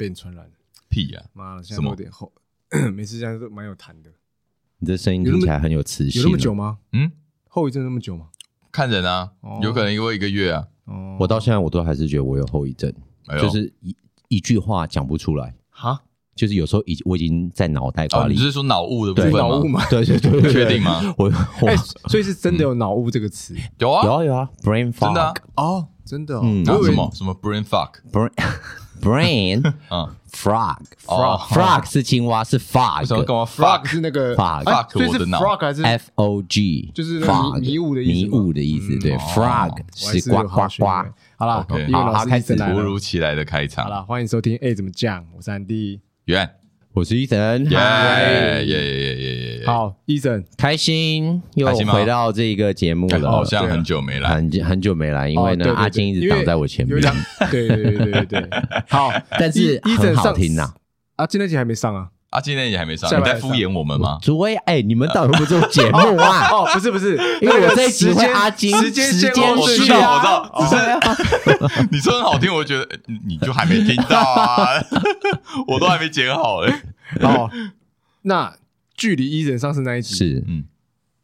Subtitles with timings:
[0.00, 0.50] 被你传染了。
[0.88, 1.22] 屁呀！
[1.34, 2.32] 妈的，现在有点厚，
[2.94, 4.10] 每次现在都蛮有弹的。
[4.78, 6.78] 你这声音听起来很有磁性，有那么久吗？
[6.92, 7.12] 嗯，
[7.48, 8.28] 后遗症那么久吗？
[8.72, 10.66] 看人啊，有可能因为一个月啊。
[10.86, 12.90] 哦，我到现在我都还是觉得我有后遗症，
[13.40, 13.94] 就是一
[14.28, 15.54] 一句话讲不出来。
[15.68, 16.02] 哈，
[16.34, 18.34] 就是有时候已我已经在脑袋瓜里。
[18.34, 19.38] 你是说脑雾的部分吗？
[19.38, 19.84] 脑雾吗？
[19.90, 21.00] 对对对，确定吗？
[21.18, 21.28] 我
[21.68, 21.76] 哎，
[22.08, 23.54] 所以是真的有脑雾这个词？
[23.78, 25.06] 有啊有啊有啊，brain fog。
[25.06, 26.40] 真的哦，真的。
[26.42, 28.30] 嗯，什么什么 brain fog？brain brain
[29.90, 30.16] 嗯。
[30.32, 33.04] Frog，frog 是青蛙，是 fog。
[33.04, 33.24] 什么？
[33.24, 36.88] 干嘛？frog 是那个 fog，所以是 frog 还是 f o g？
[36.94, 37.18] 就是
[37.60, 38.12] 迷雾的意思。
[38.12, 39.16] 迷雾的意思，对。
[39.18, 40.86] frog 是呱呱呱。
[41.36, 43.86] 好了，好，好，开始突如其来的开场。
[43.86, 44.56] 好了，欢迎收听。
[44.62, 45.26] 哎，怎么讲？
[45.36, 46.48] 我是安迪，远，
[46.92, 48.62] 我是伊森，嗨。
[48.62, 49.66] 耶耶耶耶耶！
[49.66, 53.30] 好，Ethan，开心又回到这个节目了。
[53.30, 57.00] 好像很久没来，很很久没来，因为呢，阿金一直挡在我前面。
[57.48, 58.48] 对对对对对。
[58.90, 60.74] 好，但是很好听呐。
[61.14, 62.08] 啊，今天节还没上啊！
[62.30, 64.18] 啊，今天也还没上，你在敷衍我们吗？
[64.22, 66.48] 主威，哎，你们到底会不会做节目啊？
[66.50, 72.88] 哦，不是不是，因为我这一集会阿金时间时间我知道我知道，只是 你说很好听，我觉得
[73.26, 74.80] 你就还没听到啊，
[75.66, 76.72] 我都还没剪好嘞。
[77.20, 77.50] 哦，
[78.22, 78.54] 那
[78.96, 80.44] 距离一人上次那一集是。
[80.46, 80.64] 嗯，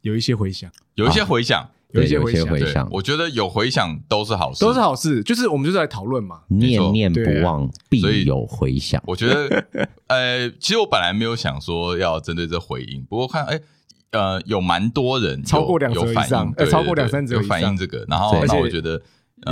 [0.01, 1.71] 有一些回响，有一些回响。
[1.93, 2.33] 有一些回
[2.67, 5.23] 响，我觉得有回响都是好事，都是好事。
[5.23, 9.03] 就是我们就是来讨论嘛，念念不忘必有回响。
[9.07, 9.67] 我觉得，
[10.09, 13.61] 呃，其实我本来没有想说要针对这回应，不过看，哎，
[14.11, 19.01] 呃，有蛮多人超过两则以上，呃，超过两三折有反映这个，然后那我觉得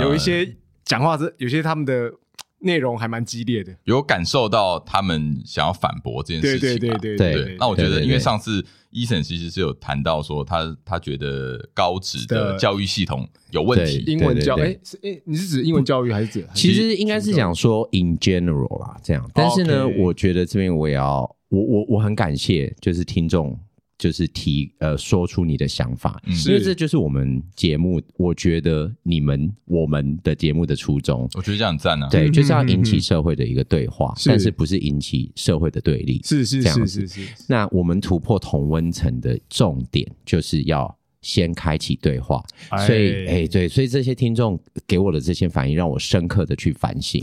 [0.01, 2.11] 有一些讲话是有些他们的
[2.59, 6.59] 内容还蛮激烈的，有感受到他们想要反驳这件事情。
[6.59, 7.57] 对对对对对。
[7.59, 8.63] 那我觉得，因为上次。
[8.95, 14.03] Ethan 其实是有谈到说他，他他觉得高职的教育系统有问题。
[14.07, 16.47] 英文教哎，是哎，你是指英文教育还是指？
[16.53, 19.29] 其实应该是讲说 in general 啦，这样。
[19.33, 23.59] 但是呢，我觉得这边我也要，我我我很感谢，就是听众。
[23.97, 32.09] 就是提呃，说出你的想法，嗯、因为这就是我们节目，我觉得你们我们的节目的初衷，我觉得这样很赞啊。
[32.09, 37.45] 对，就是要引起社会的一个对话，嗯、但是不是引起社会的对立，是是这样子是是是。
[37.47, 42.43] 那我们突破同温层的重点，就是要先开启对话。
[42.85, 47.21] 所以，哎，对，所以这些听众给我的这些反应，让我深刻的去反省，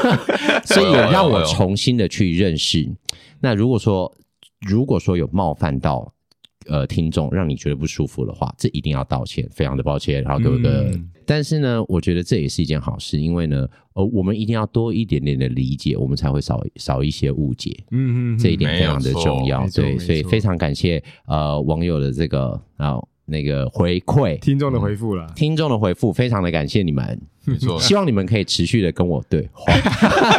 [0.66, 2.86] 所以也让我重新的去认识。
[3.40, 4.14] 那如果说。
[4.66, 6.12] 如果说有冒犯到
[6.66, 10.90] 呃听众，让你觉得不舒服的话，这一定要道歉，非常的抱歉，然后各个。
[10.92, 17.84] 嗯、但是呢，我觉得这也是一件好事，因为呢，呃，我们一定要多一点点的理解，我们才会少少一些误解。
[17.90, 19.68] 嗯嗯，这一点非常的重要。
[19.70, 22.96] 对，所以非常感谢呃网友的这个啊
[23.32, 27.20] 那个回馈，听众的回复了，听众的回复，非常的感谢你们。
[27.44, 29.64] 没错，希望你们可以持续的跟我对话，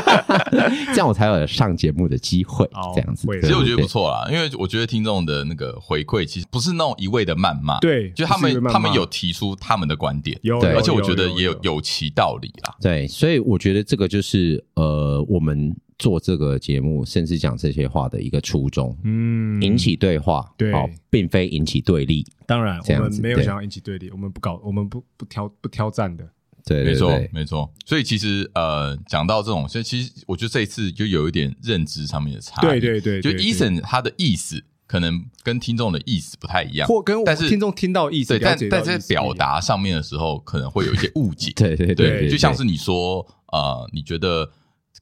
[0.94, 2.66] 这样我才有上节目的机会。
[2.96, 12.74] 这样子，其实我觉得不错啦，因为我觉得听众的那个回馈其实不是那种一味的谩骂，对，就他们他们有提出他们的观点，有，而且我觉得也有有其道理啦。
[12.80, 20.74] 对，所以我觉得这个就是呃，我们做这个节目，甚至讲这些话的一个初衷，嗯，引起对话，对，
[21.10, 22.28] 并非引起对立。
[22.46, 26.28] 当然，我们没有想要引起对立，我们不搞，我们不不挑不挑战的。
[26.66, 27.74] 对，对，对，没错，没错。
[27.86, 32.82] 所以其实呃，讲到这种，所以其实我觉得这一次就有一点认知上面的差异。
[32.82, 41.52] 对，对，对，对，就 Eason 他的意思可能跟听众的意思不太一样，或跟但是听众听到意思，对，但但在表达上面的时候，可能会有一些误解。
[41.56, 44.50] 对，对，对，对，对，就像是你说呃，你觉得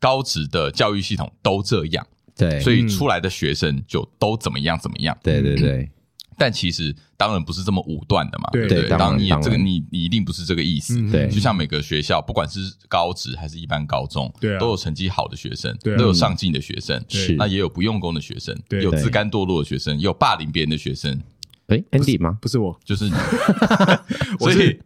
[0.01, 2.05] 高职的教育系统都这样，
[2.35, 5.17] 对，所以出来的学生就都怎么样怎么样。
[5.23, 5.89] 对，对，对。
[6.37, 8.89] 但其实当然不是这么武断的嘛，对不对？
[8.89, 11.27] 当然你这个你你一定不是这个意思，对。
[11.27, 17.35] 就像每个学校，不管是高职还是一般高中，对，都有成绩好的学生，都有上进的学生，是。
[17.35, 21.21] 那也有不用功的学生，有自甘堕落的学生，有霸凌别人的学生。
[21.67, 22.39] 哎，Andy 吗？
[22.41, 23.11] 不是我，就是你。
[24.39, 24.79] 所以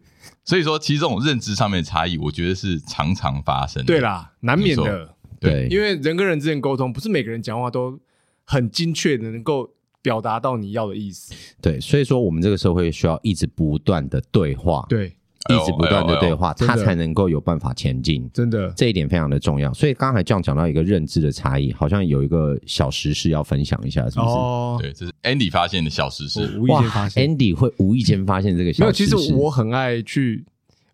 [0.46, 3.86] 所以说，其实这种认知上面的差异，我觉得是常常发生的。
[3.86, 5.14] 对啦，难免的。
[5.38, 8.00] 对，因为人跟人之间沟通，不是每个人讲话都
[8.44, 9.70] 很精确的能够。
[10.02, 15.15] 表达到你要的意思，对，所以说我们这个社会需要一直不断的对话，对，
[15.48, 19.72] 一直不断的对话，他才能够有办法前进，真的，这一点非常的重要。
[19.72, 24.28] 所以刚才这样讲到一个认知的差异，好像有一个小实事要分享一下，是不是？
[24.28, 28.82] 哦，对，这是 Andy 发现的小实事，无意间发现，Andy 会无意间发现这个小事。
[28.82, 30.44] 没有，其实我很爱去。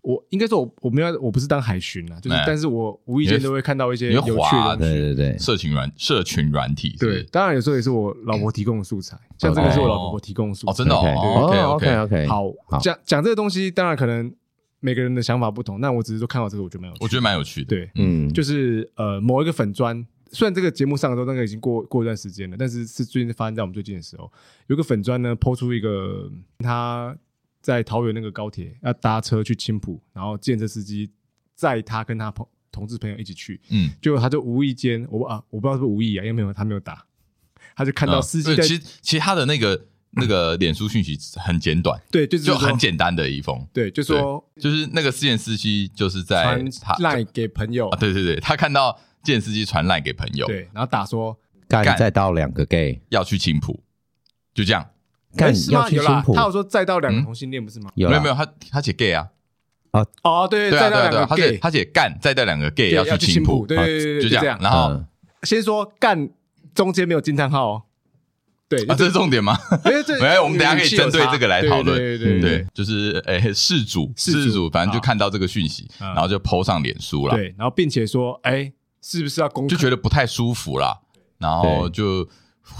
[0.02, 11.96] 我应该说，我我没有，我不是当海巡啊，就是，但是我无意间都会看到一些有趣的，对对对，社群软社群软体，对，当然有时候也是我老婆提供的素材，像这个是我老婆提供的素材，哦，真的，哦，OK。
[11.96, 14.28] OK OK，好，讲讲这个东西，当然可能
[14.82, 15.80] 每个人的想法不同。
[15.80, 17.66] 那我只是说看到这个，我觉得蛮有趣，我觉得蛮有趣的。
[17.68, 24.30] 对，嗯，就是呃，某一个粉砖，虽然这个节目上的时候那个已经过过一段时间了，但是是最近发生在我们最近的时候，
[24.66, 27.16] 有个粉砖呢抛出一个他
[27.60, 31.08] 在桃园那个高铁要搭车去青浦，然后建设司机
[31.54, 37.06] 载他跟他朋同志朋友一起去，嗯，结果他就无意间，我啊我不知道是不是无意啊，因为没有他没有打，
[37.76, 39.86] 他就看到司机、嗯、其实其实他的那个。
[40.12, 51.38] 那个脸书讯息很简短， 对，就是就很简单的一封，对，就说就是那个计程司机就是在传赖给朋友，对对对，他看到计程司机传赖给朋友，对，然后打说
[51.68, 53.82] 干再到两个 gay 要去青浦，
[54.54, 54.86] 就这样。
[55.34, 57.90] 干要去青埔，他有说再到两个同性恋不是吗？
[57.94, 59.26] 有没有没有，他他写 gay 啊，
[59.92, 65.02] 啊哦对对对对对，他写他写干再带两个 gay 要去青浦，对对对，就这样，然后
[65.44, 66.28] 先说干
[66.74, 67.82] 中间没有惊叹号哦。
[68.76, 69.54] 对，啊，这是重点吗？
[70.20, 71.98] 没有，我们等下可以针对这个来讨论。
[71.98, 77.36] 对对对，就是诶，事主事主，反正就看到这个讯息，然后就 po 上脸书了。
[77.36, 78.72] 对，然后并且说，哎，
[79.02, 79.68] 是不是要公开？
[79.68, 81.00] 就觉得不太舒服啦。
[81.38, 82.26] 然后就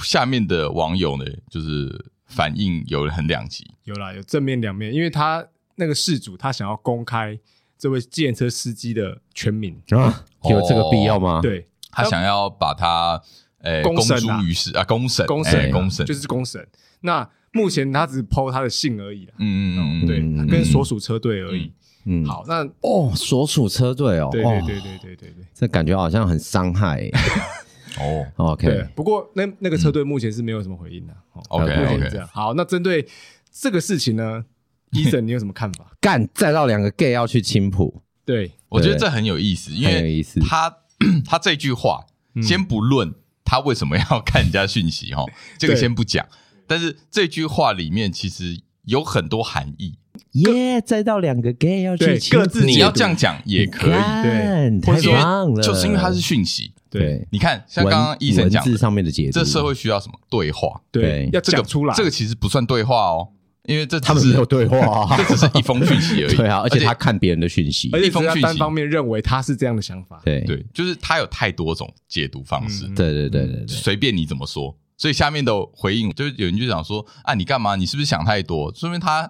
[0.03, 5.47] 下面的网友呢，就是反应有很两极，有啦，有正面两面，因为他
[5.77, 7.39] 那个事主他想要公开
[7.79, 11.41] 这位计程车司机的全名啊，有这个必要吗？
[11.43, 13.21] 对，他想要把他。
[13.63, 14.15] 诶，公诸
[14.45, 16.67] 于世啊，公审，公审，公审，就是公审。
[17.01, 20.21] 那目前他只 po 他的姓而已，嗯嗯嗯，对，
[20.51, 21.73] 跟所属车队而已。
[22.05, 27.09] 嗯，好，那哦，所属车队哦，对对对对对对对，这感觉好像很伤害。
[28.01, 31.15] 哦，OK，不过那那个车队目前是没有什么回应的。
[31.51, 32.55] OK OK，这样好。
[32.55, 33.07] 那针对
[33.53, 34.45] 这个事情呢
[34.93, 35.93] ，Eason 你有什么看法？
[36.01, 40.79] 干，再到两个 gay 要去青浦，对，我觉得这很有意思，因为他
[41.27, 42.07] 他这句话
[42.43, 43.15] 先不论。
[43.53, 45.13] 他为什么要看人家讯息？
[45.13, 45.23] 哈，
[45.61, 46.27] 这个先不讲。
[46.67, 49.99] 但是这句话里面其实有很多含义。
[50.31, 53.91] 耶，再到两个 gay 要去各自，你要这样讲也可以。
[54.23, 55.63] 对，太棒了。
[55.63, 56.73] 就是因为它是讯息。
[56.89, 60.81] 对，你看，像刚刚 Eason 讲字上面的解读，这社会需要什么对话？
[60.91, 61.95] 对，要讲出来。
[61.95, 63.29] 这个其实不算对话哦。
[63.65, 66.37] 因为这他们没有对话， 这只是一封讯息而已。
[66.37, 70.21] 对啊，而且他看别人的讯息，而且他单方面认为他是这样的想法。
[70.25, 72.87] 对对，就是他有太多种解读方式。
[72.89, 74.77] 对对对对，随便你怎么说。
[74.99, 77.75] 所以下面的回应，就是有人就想说：“啊，你干嘛？
[77.75, 79.29] 你是不是想太多？”说明他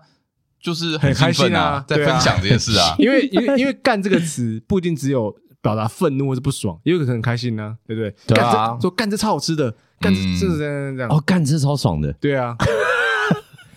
[0.61, 2.95] 就是很开心啊，在分享这件事啊。
[2.99, 8.15] 因为因为因为“干”这个词不一定只有表达愤怒或是不爽，也有可能很开心呢，对不对？
[8.27, 11.09] 对啊，说“干这超好吃的”，“干这是这样这样”。
[11.13, 12.55] 哦，“干这超爽的”，对啊。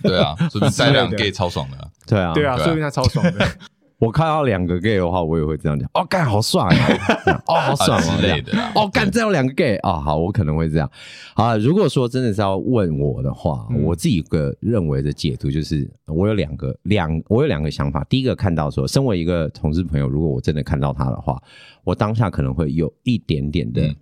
[0.07, 1.77] 对啊，说明三两 gay 超爽的。
[2.07, 3.45] 对啊，对啊，说明他超爽的。
[3.97, 5.89] 我看到两个 gay 的话，我也会这样讲。
[5.93, 7.41] 哦，干好帅 啊！
[7.47, 8.51] 哦，好爽啊之类的。
[8.75, 10.91] 哦，干再有两个 gay 啊，好，我可能会这样。
[11.33, 18.03] 啊，如果说真的是要问我的话，我自己个认为的解读就是，我有两个两，我有两个想法。
[18.09, 21.41] 第一个看到说，身为一个同事朋友，如果我真的看到他的话，
[21.85, 23.95] 我当下可能会有一点点的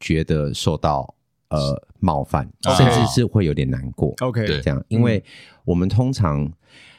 [0.00, 1.14] 觉得受到。
[1.48, 4.14] 呃，冒犯，甚至是会有点难过。
[4.20, 5.22] OK，这样，因为
[5.64, 6.50] 我们通常，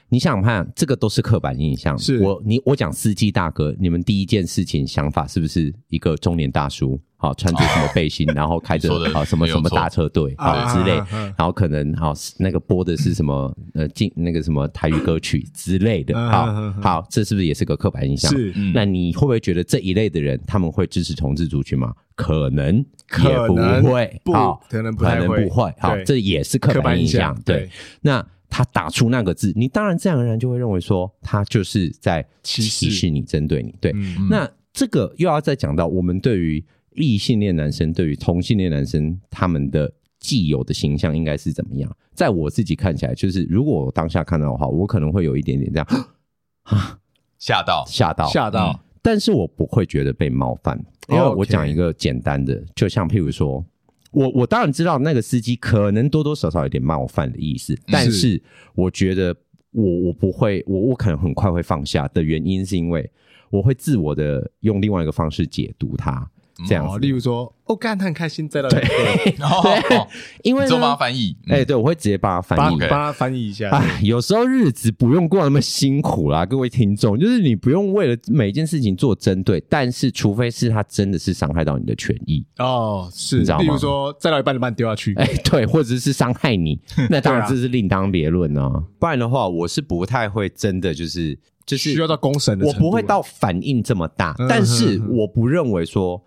[0.10, 1.98] 你想想看，这个都是刻板印象。
[1.98, 7.00] 是我，你我讲司机大哥，你们第一件事情想法是不是一个中年大叔？
[7.20, 10.96] 好，穿着什么背心， 然后开着好什么什么大车队啊之类，
[11.36, 16.16] 然后可能好那个播的是什么呃进那个什么台语歌曲之类的。
[16.30, 16.46] 好
[16.80, 18.32] 好，这是不是也是个刻板印象？
[18.32, 18.54] 是。
[18.74, 21.92] 那你会不会觉得这一类的人他们会支持同志族群吗？
[22.16, 23.56] 可能也不
[23.92, 27.36] 会，好，可能可能不会，好，这也是刻板印象。
[27.44, 27.70] 对，
[28.02, 33.74] 那他打出那个字，你当然自然而然就会认为说他就是在歧视你，针对你。
[33.80, 33.94] 对，
[34.30, 36.64] 那这个又要再讲到我们对于
[36.96, 41.96] 异性恋男生对于同性恋男生他们的既有的形象应该是怎么样？
[42.14, 45.88] 在我自己看起来，就是如果我当下看到的话，我可能会有一点点这样
[46.64, 46.98] 啊，
[47.38, 48.80] 吓到，吓到，吓到。
[49.04, 50.78] 但是我不会觉得被冒犯，
[51.08, 53.64] 因为我讲一个简单的，就像譬如说，
[54.18, 58.42] 我我当然知道那个司机可能多多少少有点冒犯的意思，但是
[58.74, 59.36] 我觉得
[59.72, 63.08] 我我不会，我我可能很快会放下的原因是因为
[63.52, 66.28] 我会自我的用另外一个方式解读它。
[66.66, 68.76] 这样子，例如说，我干他很开心，在那里。
[68.76, 70.08] 对，
[70.44, 73.70] 因为做帮他翻译，哎，对，我会直接帮他翻译，帮他翻译一下。
[73.70, 82.44] 哎，有时候日子不用过那么辛苦啦，各位听众，就是你不用为了每一件事情做针对，但是除非是他真的是伤害到你的权益。
[82.58, 88.72] 哦，是，例如说，再到一半就把你丢下去， 哎，对，或者是伤害你， 那当然这是另当别论啊。
[88.98, 96.24] 不然的话，我是不太会真的就是就是需要到公审的，我不会到反应这么大，但是我不认为说。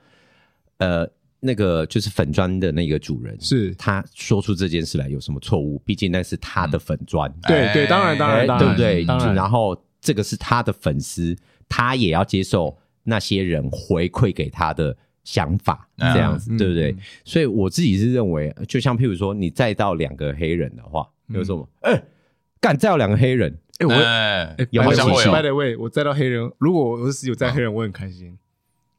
[0.80, 1.08] 呃，
[1.40, 5.78] 那个就是粉砖的那个主人，是他说出这件事来有什么错误？
[5.84, 9.04] 毕竟那是他的粉专，对对，当然当然，对不对？
[9.34, 11.36] 然后这个是他的粉丝，
[11.68, 16.92] 他也要接受那些人回馈给他的想法，这样子，嗯、对不对？
[16.92, 21.68] 嗯、所以我自己是认为，就像譬如说，你再到两个黑人的话，有什么？
[21.80, 22.02] 哎、嗯，
[22.60, 28.38] 干再到两个黑人，哎，我哎，有没有兴趣？By the way，我再到黑人，如果我是有再黑人，我很开心。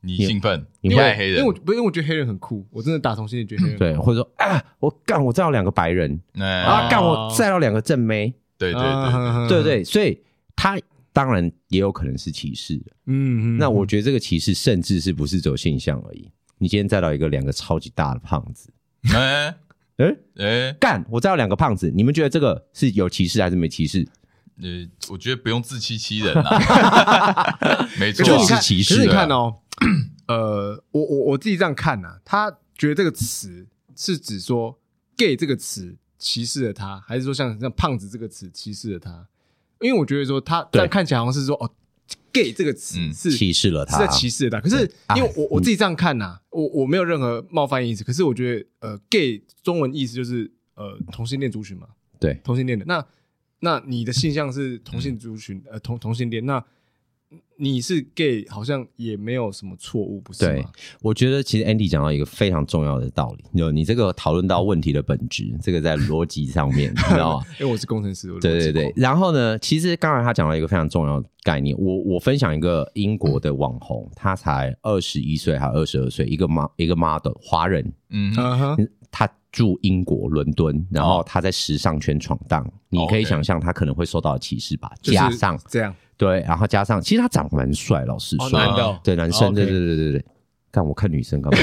[0.01, 0.65] 你兴奋？
[0.81, 1.37] 你爱黑人？
[1.37, 9.63] 因为我不，因为我觉得黑人很酷，我真的打从心里觉得黑人对，或者说啊，我干，我再要两个白人，啊，干，我再要两个正妹，对对对对。
[9.63, 10.19] 对对，所以
[10.55, 10.77] 他
[11.13, 12.75] 当然也有可能是歧视。
[12.77, 16.29] 的，嗯，那我觉得这个歧视甚至是不是走现象而已。
[16.57, 18.71] 你今天再到一个两个超级大的胖子，
[19.13, 19.55] 哎。
[19.97, 24.07] 哎哎，干，我再要两个胖子，你们觉得这个是有歧视还是没歧视？
[24.61, 27.57] 呃，我觉得不用自欺欺人啊，
[27.99, 28.95] 没错，是歧视。
[28.95, 29.57] 可是你看哦。
[30.27, 34.79] 呃，我我我自己这样看呐、啊，他觉得这个词是指说
[35.17, 39.27] “gay” 这个词歧视了他，还是说像像“胖子”这个词歧视了他？
[39.81, 41.69] 因为我觉得说他这样看起来好像是说哦
[42.31, 44.61] ，“gay” 这个词是歧视了他，是在歧视了他。
[44.61, 48.01] 可是因为我我自己这样看呐、啊，我我没有任何冒犯意思。
[48.03, 51.87] 可是我觉得呃，“gay” 中文意思就是呃同性恋族群嘛，
[52.19, 52.85] 对，同性恋的。
[52.85, 53.05] 那
[53.61, 56.63] 那你的性向是同性族群，呃同同性恋那。
[57.55, 60.51] 你是 gay，好像也没有什么错误，不是吗？
[60.51, 60.65] 对，
[61.01, 67.45] 我觉得其实 Andy 讲到一个非常重要的道理，有你这个讨论到问题的本质， 这个在逻辑上面，你知道吗？
[67.61, 68.91] 因为我是工程师，对对对。
[68.97, 84.91] 然后呢，其实刚才他讲到一个非常重要的概念，我我分享一个英国的网红，嗯、他才二十一岁还二十二岁，一个 m 一个 model 华人，嗯哼，他住英国伦敦，然后他在时尚圈闯荡，哦、你可以想象他可能会受到歧视吧？
[85.01, 85.93] 加上这样。
[86.17, 90.25] 对，然后加上，其实他长得蛮帅，老实说，男的，对男生，对对对对对。
[90.73, 91.59] 但我看女生干嘛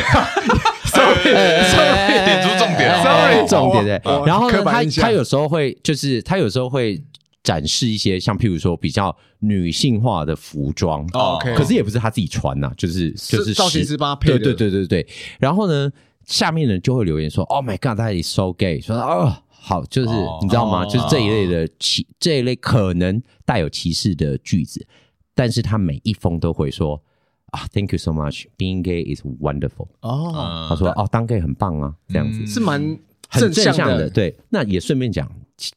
[0.84, 4.26] ？Sorry，Sorry，点出重点，Sorry，重点对。
[4.26, 7.02] 然后呢，他他有时候会，就是他有时候会
[7.42, 15.08] 展示一些像譬如说比较女性化的服装，OK，可是也不是他自己穿呐，就是就是造型师帮他配的，对对对对对。
[15.38, 15.90] 然后呢，
[16.28, 19.42] 下面人就会留言说：“Oh my God，that is so gay。”说哦。
[19.60, 20.86] 好，就是、oh, 你知道吗？
[20.86, 22.16] 就是这一类的歧，oh.
[22.20, 24.86] 这一类可能带有歧视的句子，
[25.34, 26.98] 但是他每一封都会说
[27.46, 29.88] 啊，Thank you so much, being gay is wonderful。
[30.00, 32.80] 哦，他说哦，当 gay 很棒啊，这样子、嗯、是蛮
[33.28, 34.08] 很正向的。
[34.08, 35.30] 对，那也顺便讲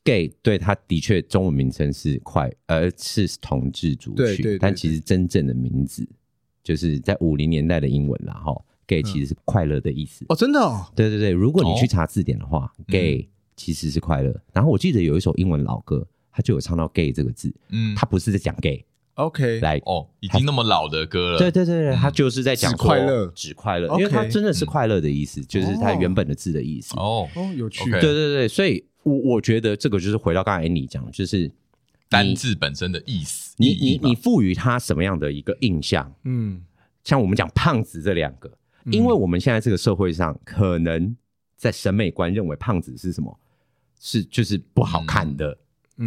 [0.05, 6.07] ，gay 对他的确中文名称是快，而是同志族群，对对对对，但其实真正的名字
[6.63, 8.55] 就是在五零年代的英文啦，哈
[8.91, 10.25] ，gay 其实是快乐的意思。
[10.27, 13.29] 哦，真的哦，对对对，如果你去查字典的话、oh.，gay。
[13.57, 14.33] 其实是快乐。
[14.53, 17.53] 然后我记得有一首英文老歌，他就有唱到 “gay” 这个字。
[17.69, 21.37] 嗯，他不是在讲 gay，OK，来哦，已经那么老的歌了。
[21.37, 26.97] 对对对对，他就是在讲快乐，指快乐，因为他真的是快乐的意思，就是他原本的字的意思。
[26.97, 27.91] 哦哦，有趣。
[27.91, 31.51] 对对对，所以我我觉得这个就是回到刚才你讲，就是
[32.09, 33.53] 单字本身的意思。
[33.57, 36.11] 你你你赋予他什么样的一个印象？
[36.23, 36.63] 嗯，
[37.03, 38.51] 像我们讲胖子这两个，
[38.85, 41.15] 因为我们现在这个社会上可能
[41.57, 43.37] 在审美观认为胖子是什么？
[44.03, 45.55] 是就是不好看的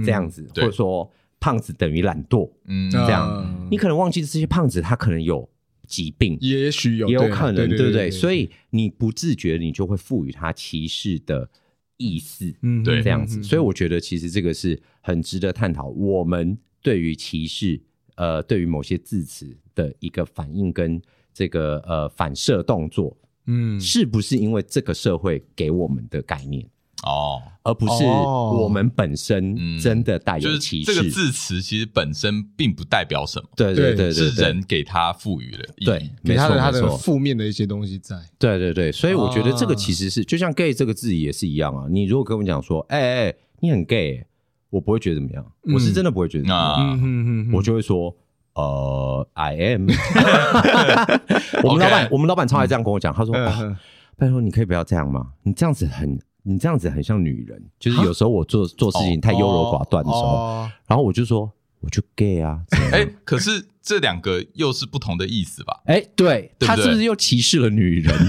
[0.04, 5.48] 这样子，或者说胖子等于懒惰，嗯，这样你可能忘记这些胖子他可能有
[5.86, 8.10] 疾病，也许有，也有可能，对不对？
[8.10, 11.48] 所以你不自觉，你就会赋予他歧视的
[11.96, 13.40] 意思，嗯，对，这样子。
[13.44, 17.80] 所以我觉得其实这个是很值得探讨，我们对于歧视，
[18.16, 21.00] 呃，对于某些字词的一个反应跟
[21.34, 23.14] 这个呃反射动作，
[23.46, 26.64] 嗯，是不是因为这个社会给我们的概念？
[27.02, 30.94] 哦，而不是我们本身真的带有歧视。
[30.94, 38.16] 这个字词其实本身并不代表什么，对对对，是人给他赋予的，对，给他的他的负面的一些东西在。
[38.38, 41.86] 对对对，所以我觉得这个其实是就像 “gay” 这个字也是一样啊。
[41.90, 44.24] 你如果跟我讲说，哎哎，你很 gay，
[44.70, 48.16] 我不会觉得怎么样，我是真的不会觉得怎么样，我就会说，
[48.54, 49.88] 呃，I am。
[51.62, 53.34] 我们老板，我们老板超爱这样跟我讲，他说，
[54.16, 55.28] 拜托你可以不要这样吗？
[55.42, 56.18] 你这样子很。
[56.46, 62.60] 你这样子很像女人，就是有时候我做做事情太优柔寡断的时候，然后我就说我就 gay 啊，
[62.92, 65.80] 哎，可是这两个又是不同的意思吧？
[65.86, 68.14] 哎，对，他是不是又歧视了女人？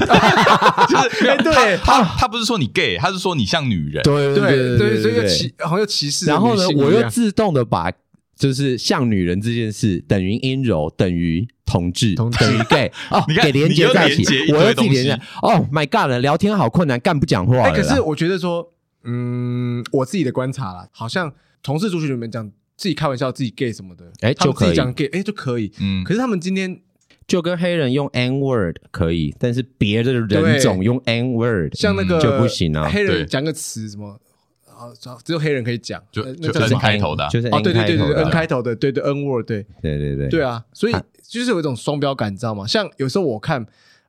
[0.87, 6.25] 就是对，他他不是说你 gay，他是说你像女人，对对对，所以又歧，好像又歧视。
[6.25, 7.91] 然后呢，我又自动的把。
[8.35, 15.13] 就是像女人这件事等于阴柔等于同志等于 gay 哦，你看给连接在一起，我要自己连接。
[15.41, 17.63] 哦，My God，聊天好困难，干不讲话。
[17.63, 18.73] 哎，可是我觉得说，
[19.03, 25.71] 嗯，我自己的观察啦，好像同事出去里面讲自己开玩笑自己 gay 什么的，哎，就可以讲 gay，哎，就可以。
[25.79, 26.81] 嗯，可是他们今天
[27.27, 32.89] 就跟黑人用 N word 可以，但是别的人种用 N word，像那个就不行啊。
[32.89, 34.19] 黑人讲个词什么？
[34.75, 34.91] 啊，
[35.23, 39.65] 只有黑人可以讲，就就 N 开头的，就是哦，对对对对，N 开头的，对对 N word，对。
[39.81, 40.93] 对对对，对啊，所以
[41.27, 42.67] 就是有一种双标感，你知道吗？
[42.67, 43.65] 像有时候我看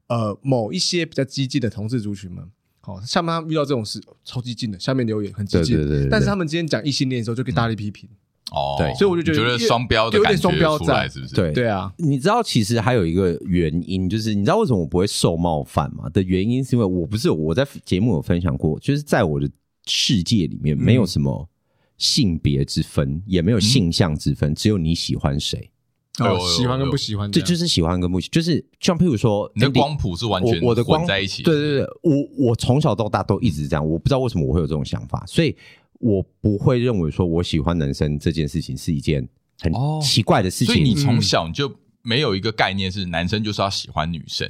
[0.08, 2.44] 呃某一些比较激进的同志族群们，
[2.80, 8.08] 好，像他们遇到这种事超激进的，下面留言很激进，对对对，但是他们今天讲异性恋的时候就给大力批评。
[8.52, 11.34] 哦，对，所以我就觉得双标的感觉出来，是不是？
[11.34, 11.52] 对。
[11.52, 16.08] 对啊，你知道其实还有一个原因，就是你知道为什么我不会受冒犯吗？
[16.10, 19.50] 的原因是因为我不是我在节目有分享过，就是在我的
[19.86, 21.48] 世界里面没有什么
[21.96, 25.70] 性别之分，也没有性向之分，只有你喜欢谁，
[26.18, 35.56] 哦，喜欢跟不喜欢，这就是喜欢跟不喜欢，就是像譬如说，你的光谱是完全我的光在一起，对对对，我我从小到大都一直这样，我不知道为什么我会有这种想法，所以。
[35.98, 39.26] 我不会认为说我喜欢男生这件事情是一件
[39.58, 44.46] 很奇怪的事情，所以你从小你就没有一个概念是男生就是要喜欢女生，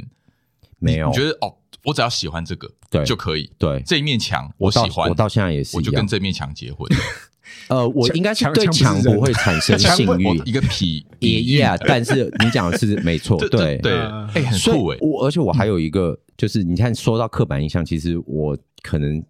[0.78, 1.08] 没有？
[1.08, 1.54] 你觉得哦，
[1.84, 6.88] 我只要喜欢这个对就可以，对这一面墙我喜欢，我到现在也是，我就跟这面墙结婚。
[7.68, 13.98] 呃，我应该是对墙不会产生 性欲，一个皮也 yeah， 但是你讲的是没错，对对，
[14.34, 19.22] 哎，很酷哎，我而且我还有一个就是，你看说到刻板印象，其实我可能。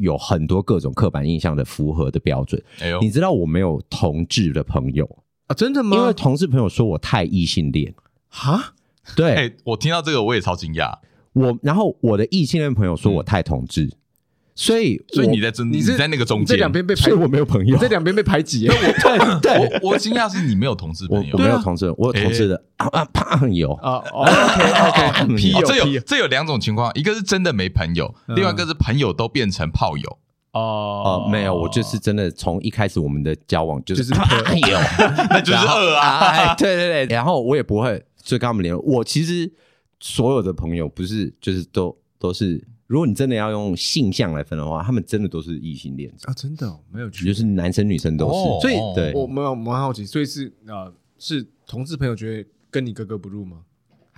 [0.00, 2.60] 有很多各种刻板印象的符合的标准。
[2.80, 5.08] 哎呦，你知道我没有同志的朋友
[5.46, 5.54] 啊？
[5.54, 5.96] 真的吗？
[5.96, 7.94] 因为同志朋友说我太异性恋。
[8.28, 8.74] 哈？
[9.16, 10.92] 对，欸，我听到这个我也超惊讶。
[11.32, 13.84] 我然后我的异性恋朋友说我太同志。
[13.84, 13.92] 嗯
[14.56, 18.66] 所以，所以你在中，你在那个中间，这两边被排，所以我没有朋友，这两边被排挤。
[18.66, 18.76] 对
[19.40, 23.72] 对，我惊讶是你没有同志朋友，我没有同志，我有同志的啊啊，啪有。
[23.74, 30.18] 啊，OK OK，屁有，这有这有两种情况，一个是真的没朋友，另外一个是朋友都变成炮友。
[30.52, 34.26] 哦，没有，我就是真的从一开始我们的交往就是炮
[34.68, 34.78] 友，
[35.30, 38.82] 那就是二啊，对对对，然后我也不会就跟他们联络。
[38.82, 39.50] 我其实
[39.98, 42.66] 所有的朋友不是就是都都是。
[42.86, 46.34] 如果你真的要用性向来分的话，他们真的都是异性恋啊！
[46.34, 48.32] 真的没有，就是男生女生都是。
[48.60, 53.60] 所以，对，我蛮蛮好奇，所以是啊，是同志朋友觉得跟你格格不入吗？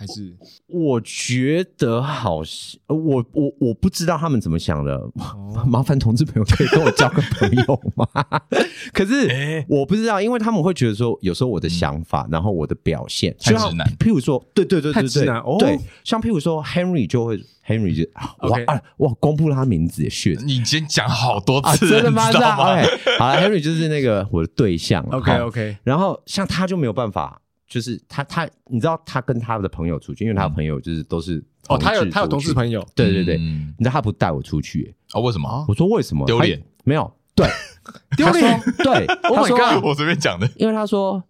[0.03, 0.37] 还是
[0.67, 4.97] 我觉得好像我我我不知道他们怎么想的。
[5.15, 8.07] 哦、麻烦同志朋友可以跟我交个朋友吗？
[8.93, 13.87] 可是我不知道，因为他们会觉得说，有时候我的想法，嗯、然后我的表现太直男。
[13.99, 15.25] 譬如说，对对对对对，
[15.59, 18.09] 对，像譬如说 Henry 就会 Henry 就
[18.49, 20.35] 哇.啊哇，公布了他名字也是。
[20.45, 22.27] 你先讲好多次，啊、真的吗？
[22.29, 25.03] 你知道吗？Okay, 好了，Henry 就是那个我的对象。
[25.11, 27.41] OK OK，然后像他就没有办法。
[27.73, 35.23] 就是他，他你知道，他跟他的朋友出去，因为他的朋友就是都是哦，他有他有同事朋友，对对对，你知道他不带我出去哦？
[35.23, 35.65] 为什么？
[35.67, 36.27] 我说为什么？
[36.27, 36.63] 丢脸？
[36.85, 37.49] 没有，对，
[38.15, 39.07] 丢脸，对。
[39.25, 39.83] Oh my god！
[39.83, 41.25] 我随便讲的，因为他说，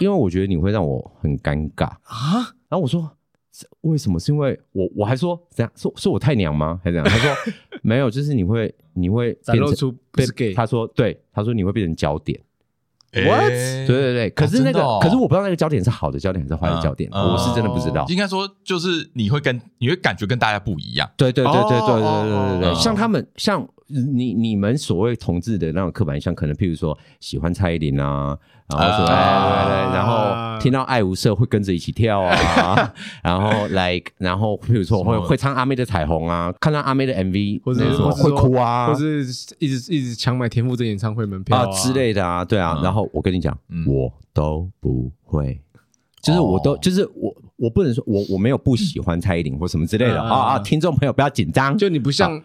[0.00, 2.54] 因为我觉得你会让我很尴尬啊。
[2.68, 3.16] 然后我说
[3.80, 4.20] 为什么？
[4.20, 5.72] 是因为我我还说怎样？
[5.74, 6.78] 是是我太娘吗？
[6.84, 7.10] 还是怎样？
[7.10, 7.34] 他说
[7.82, 10.52] 没有，就是你会你会展露出被 gay。
[10.52, 12.38] 他说对，他说你会变成焦点。
[13.12, 13.48] What？
[13.48, 18.04] 对对对，可是那个，可是我不知道那个焦点是好的焦点还是坏的焦点，我是真的不知道。
[18.08, 21.10] 应该说，就是你会跟你会感觉跟大家不一样。
[21.16, 28.36] 对对对对对对对对对，像他们，像你你们所谓同志的那种刻板印象，可能譬如说喜欢蔡依林啊，
[28.68, 39.24] 然后说对对对，然后听到爱无色会跟着一起跳啊， 然后 like，然后譬如说会会唱阿妹的彩虹啊，看到阿妹的 MV 或者会哭啊，或是
[39.58, 41.66] 一直一直抢买田馥甄演唱会门票啊。
[41.72, 45.60] 之类的啊，对啊，然后我跟你讲，我都不会，
[46.22, 52.40] 就是我都就是我我不能说我我没有不喜欢蔡依林或什么之类的啊啊，听众朋友不要紧张，就你不像。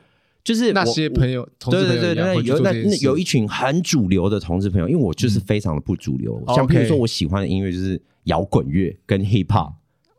[0.46, 6.42] 就是那些朋友，同对对对对，有那那有一群很主流的同志朋友，因为我就是非常的不主流。
[6.56, 9.74] 像比如说，我喜欢的音乐就是摇滚乐跟 hip hop，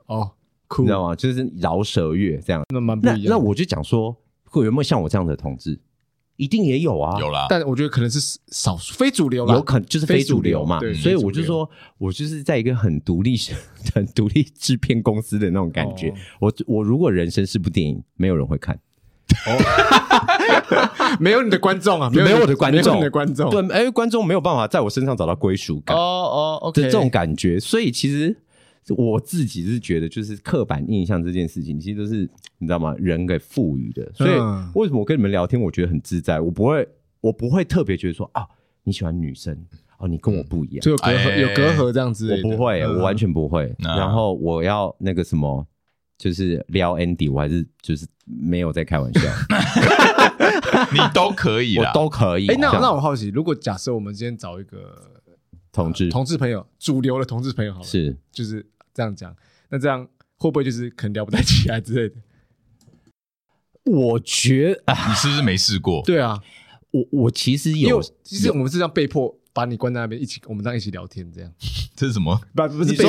[0.07, 0.33] 哦，
[0.79, 1.15] 你知道吗？
[1.15, 2.65] 就是饶舌乐这样。
[2.75, 3.27] 那蛮不一样。
[3.29, 5.79] 那我就讲说，会有没有像我这样的同志？
[6.37, 7.47] 一定也有啊，有啦。
[7.49, 10.81] 但我觉得可能是少数非主流，有可能就是非主流嘛。
[11.01, 13.37] 所以我就说，我就是在一个很独立、
[13.95, 16.12] 很独立制片公司的那种感觉。
[16.41, 18.77] 我我如果人生是部电影，没有人会看。
[19.47, 28.37] 哦， 没有你的观众啊，没有我的观众，的观众，对，哎，观众没有办法在我身上找到归属感，哦哦，OK，这种感觉，所以其实
[28.97, 32.95] 我自己是觉得，就是刻板印象这件事情，其实都是你知道吗？
[32.99, 34.31] 人给赋予的，所以
[34.75, 36.89] 为什么我跟你们聊天，我觉得很自在，我不会，
[37.21, 38.47] 我不会特别觉得说啊，
[38.85, 39.57] 你喜欢女生，
[39.99, 45.67] 哦，你跟我不一样，就有隔阂，有隔阂这样子，我不会，我完全不会，然后我要那个什么。
[46.19, 49.21] 就是撩 Andy，我还是就是没有在开玩笑，
[50.93, 52.47] 你都可以，我都可以。
[52.49, 55.21] 哎，那那我好奇，如果假设我们今天找一个
[55.73, 59.37] 同志同志朋友，主流的同志朋友，好了，是就是这样讲，
[59.69, 62.17] 那这样会不会就是可能聊不太起来之类的？
[63.85, 66.03] 我觉得你是不是没试过？
[66.05, 66.41] 对啊，
[66.91, 69.39] 我我其实有，其实我们是这样被迫。
[69.57, 71.51] 把你关在那边，一起我们这样一起聊天，这样
[71.97, 72.38] 这是什么？
[72.55, 73.05] 不不是被。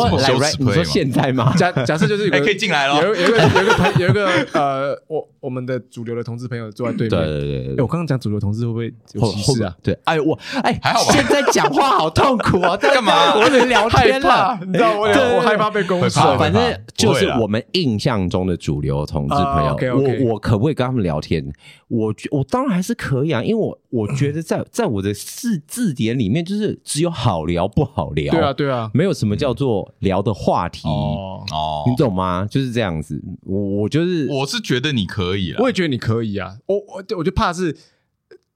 [0.60, 1.54] 你说现在吗？
[1.58, 7.20] 假假设就是有个可以进来了，有有个有个朋有一个呃，我我们的主流的同志朋友坐在对面。
[7.20, 7.84] 对对对对。
[7.84, 9.76] 我刚刚讲主流同志会不会有歧视啊？
[9.84, 11.12] 对，哎我哎还好吧。
[11.12, 12.78] 现在讲话好痛苦啊！
[12.80, 13.36] 干嘛？
[13.36, 16.20] 我们聊天了，你知道我我害怕被攻击。
[16.40, 21.52] 反正就是我们印象中的主流同志朋友，我我可不可以跟他们聊天？
[21.90, 27.08] 我我当然还是可以啊，因为我我觉得在在我的字字典里面，就是只有。
[27.18, 28.32] 好聊不好聊？
[28.32, 31.44] 对啊，对啊，没有什么叫做聊的话题哦，
[31.90, 32.46] 你懂吗？
[32.50, 33.20] 就是这样子。
[33.44, 36.56] 我我就是，我是觉得你可以啊，我也觉得你可以啊。
[36.68, 37.76] 我我我就怕是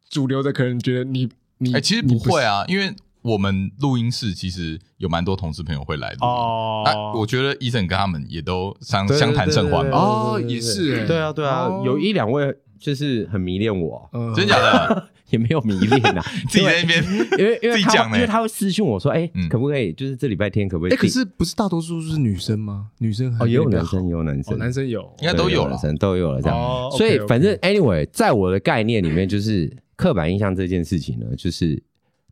[0.10, 6.84] 主流的，可能觉得你你哎，其实不会啊，因为我们录音室其实有蛮多同事朋友会来的哦。
[6.86, 15.08] 那我觉得 Eason 跟他们也都相相谈甚欢吧哦，也是，对啊，对啊，有一两位就是很迷恋我，真假的？
[15.32, 17.04] 也没有迷恋啊， 自己在那边，
[17.39, 20.94] 因为因为他因为他会私讯我说，哎，可不可以就是这礼拜天可不可以？
[20.94, 22.89] 哎，可是不是大多数是女生吗？
[23.00, 26.91] 女生哦，也有男生，也有男生，男生有，应该都有了，男生都有了这样。
[26.91, 31.82] 所以反正 anyway，在我的概念里面，就是刻板印象这件事情呢，就是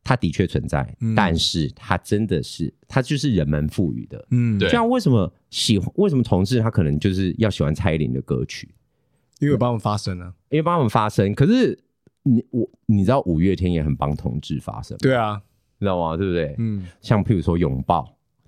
[0.03, 4.25] 它的确存在，但是它真的是它就是人们赋予的。
[4.31, 4.69] 嗯，对。
[4.69, 8.69] 像为什么喜欢为什么同志他可能就是要喜欢蔡依林的歌曲？
[9.39, 11.33] 因为帮我们发声啊，因为帮我们发声。
[11.33, 11.79] 可是。
[12.23, 15.41] 你我你知道五月天也很帮同志发声，对啊，
[15.77, 16.17] 你知道吗？
[16.17, 16.55] 对不对？
[16.57, 18.01] 嗯，像譬如说《拥抱》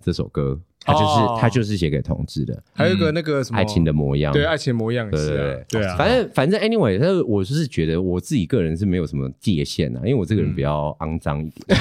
[0.03, 2.61] 这首歌，它就是它就是写给同志的。
[2.73, 5.95] 还有一个那个什么爱情的模样，对，爱情模样，对对对啊。
[5.95, 11.79] 反正反正 anyway，但是我就是觉得我自己个人是没有什么界限啊，因为我这个人比较肮脏一点，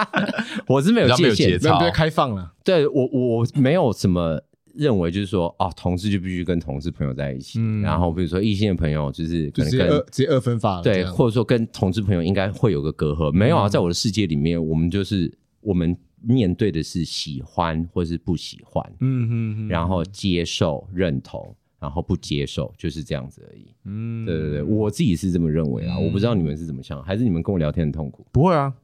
[0.68, 2.52] 我是没有界限，比较开放了。
[2.62, 4.40] 对我我没有什么。
[4.76, 28.26] 认为就是说，哦，同志就必须跟同志朋友在一起，嗯、然后比如说异性的朋友就是可能跟直接二分法了，对，或者说跟同志朋友应该会有个隔阂，没有啊，在我的世界里面，我们就是我们面对的是喜欢或是不喜欢，嗯嗯嗯，然后接受认同，然后不接受，就是这样子而已，嗯，对对对，我自己是这么认为啊，嗯、我不知道你们是怎么想，还是你们跟我聊天很痛苦？
[28.32, 28.74] 不会啊，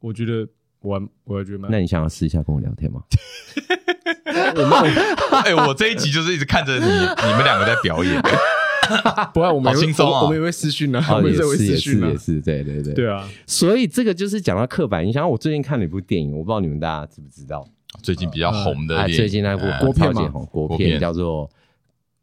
[0.00, 0.48] 我觉得
[0.80, 3.02] 我我觉得，那你想要试一下跟我聊天吗？
[5.44, 8.22] 哎，我这一集就是一直看着你，你们两个在表演。
[9.34, 13.28] 不会，我们轻松啊，我们也会私讯啊，我们也会私讯啊，也是，对对对，对啊。
[13.44, 15.28] 所以这个就是讲到刻板印象。
[15.28, 17.66] 我最近看了一部电影，我不知道你们大家知不知道？
[18.02, 21.48] 最近比较红的，最近那部国片嘛，国片叫做《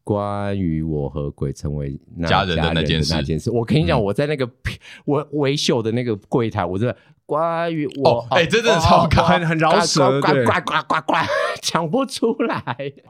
[0.03, 3.13] 关于我和鬼成为家人的那件事》。
[3.15, 4.49] 那件事我跟你讲，我在那个
[5.05, 6.95] 我维修的那个柜台，我真的。
[7.25, 11.13] 关于我，哎，真的超卡，很很饶舌，对，呱呱呱呱，
[11.61, 12.61] 讲不出来，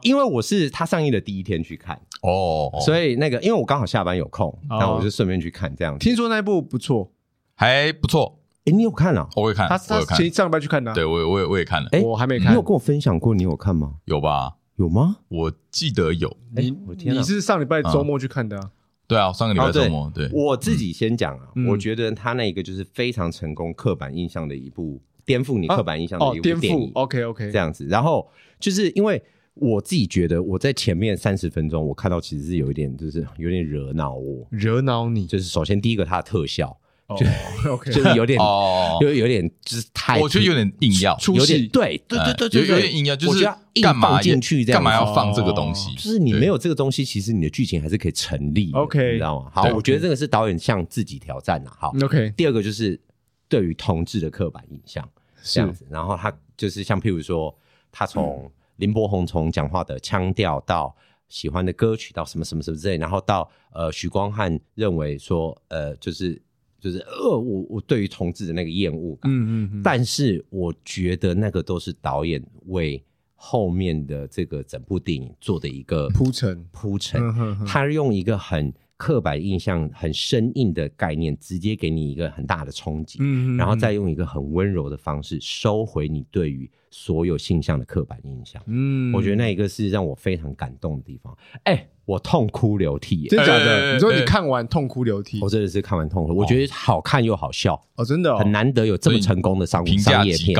[0.02, 5.98] 因为我是他上映的第一天去看哦，所以那个，因为我刚好下班有空，然后我就顺便去看这样。
[5.98, 7.10] 听说那部不错，
[7.56, 9.28] 还不错，哎，你有看了？
[9.34, 13.94] 我会看，他他其实上班去看的，对我我也我也看了，哎，我还没看，你有跟我分享过，你有看吗？
[14.04, 14.52] 有吧？
[14.76, 15.18] 有吗？
[15.28, 16.70] 我记得有，你
[17.04, 18.70] 你是上礼拜周末去看的啊？
[19.06, 20.10] 对啊，上个礼拜周末。
[20.14, 26.90] 对，我自己先讲啊，我觉得他那个就是非常成功刻板印象的一部颠覆你刻板印象的一部电影。
[26.94, 27.86] OK OK，这样子。
[27.86, 29.22] 然后就是因为
[29.54, 35.26] 我自己觉得我在前面三十分钟，我看到其实是有一点，就是有点惹恼我，惹恼你。
[35.26, 36.76] 就是首先第一个，它的特效。
[37.08, 37.26] 就
[37.70, 43.44] OK，就是有点哦，有有点就是太，我觉得有点硬要，有点对对对对，有点硬要，就是
[43.82, 45.94] 干嘛进去这样，干嘛要放这个东西？
[45.96, 49.50] 就是你没有这个东西，其实你的剧情还是可以成立，OK，你知道吗？
[49.52, 51.70] 好，我觉得这个是导演向自己挑战呐。
[51.78, 52.32] 好，OK。
[52.34, 52.98] 第二个就是
[53.50, 55.06] 对于同志的刻板印象
[55.42, 57.54] 这样子，然后他就是像譬如说，
[57.92, 60.96] 他从林柏宏从讲话的腔调到
[61.28, 66.40] 喜欢的歌曲到什么什么什么之类，然后到呃许光汉认为说呃就是。
[66.84, 73.02] 就是呃，我我对于同志的那个厌恶感，嗯嗯嗯，但是我觉得那个都是导演为
[73.34, 76.62] 后面的这个整部电影做的一个铺陈。
[76.72, 77.18] 铺陈，
[77.66, 91.88] 他用一个很刻板印象很生硬的概念，直接给你一个很大的冲击，嗯，然后再用一个很温柔的方式收回你对于所有性向的刻板印象，嗯，我觉得那一个是让我非常感动的地方，哎。
[92.06, 93.94] 我痛哭流涕，真的假的？
[93.94, 95.40] 你说你看完痛哭流涕？
[95.40, 97.82] 我真的是看完痛哭，我觉得好看又好笑。
[97.96, 100.54] 哦，真的很难得有这么成功的商商业片，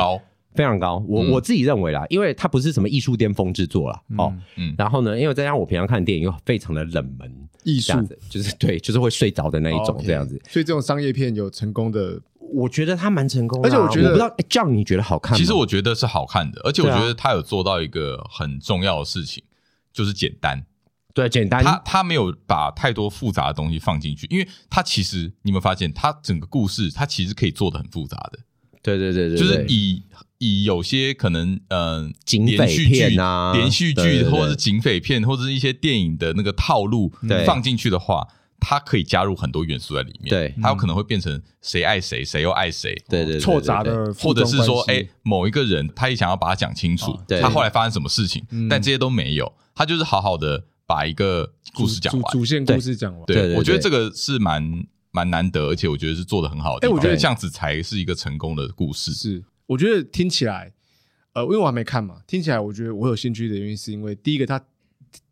[0.55, 1.05] 非常高。
[1.07, 4.03] 我我自己认为啦，因为它不是什么艺术巅峰之作啦。
[4.17, 7.31] 哦，嗯，然后呢，因为再加上我平常看电影又非常的冷门，
[7.64, 7.93] 艺术
[8.29, 10.40] 就是对， 就是会睡着的那一种这样子。
[10.49, 12.21] 所以这种商业片有成功的，
[12.53, 15.38] 我觉得它蛮成功的，而且我觉得不知道哎，John 你觉得好看吗？
[15.38, 19.43] 其实我觉得是好看的，而且我觉得他有做到一个很重要的事情，
[19.93, 20.64] 就是简单。
[21.14, 21.62] 对，简单。
[21.62, 28.40] 他他没有把太多复杂的东西放进去，因为他其实你有没有发现，他整个故事他其实可以做的很复杂的。
[28.83, 30.03] 对对对对，就是以
[30.38, 37.12] 以有些可能嗯，警匪片啊，连续剧或者是警匪片或者是一些电影的那个套路
[37.47, 38.27] 放进去的话，
[38.61, 40.31] 它可以加入很多元素在里面。
[40.31, 53.25] 对，它有可能会变成谁爱谁，谁又爱谁，对对，错杂的，或者是说，哎，某一个人他也想要把它讲清楚，他后来发生什么事情，但这些都没有，他就是好好的把一个故事讲完，主线故事讲完。
[53.27, 54.87] 对，我觉得这个是蛮。
[55.16, 56.88] 蛮难得，而且我觉得是做的很好的。
[56.88, 59.12] 哎，我觉得这样子才是一个成功的故事。
[59.12, 60.72] 是，我觉得听起来，
[61.33, 64.62] 呃，因为我还没看嘛，听起来我觉得我有兴趣的原因是因为第一个，他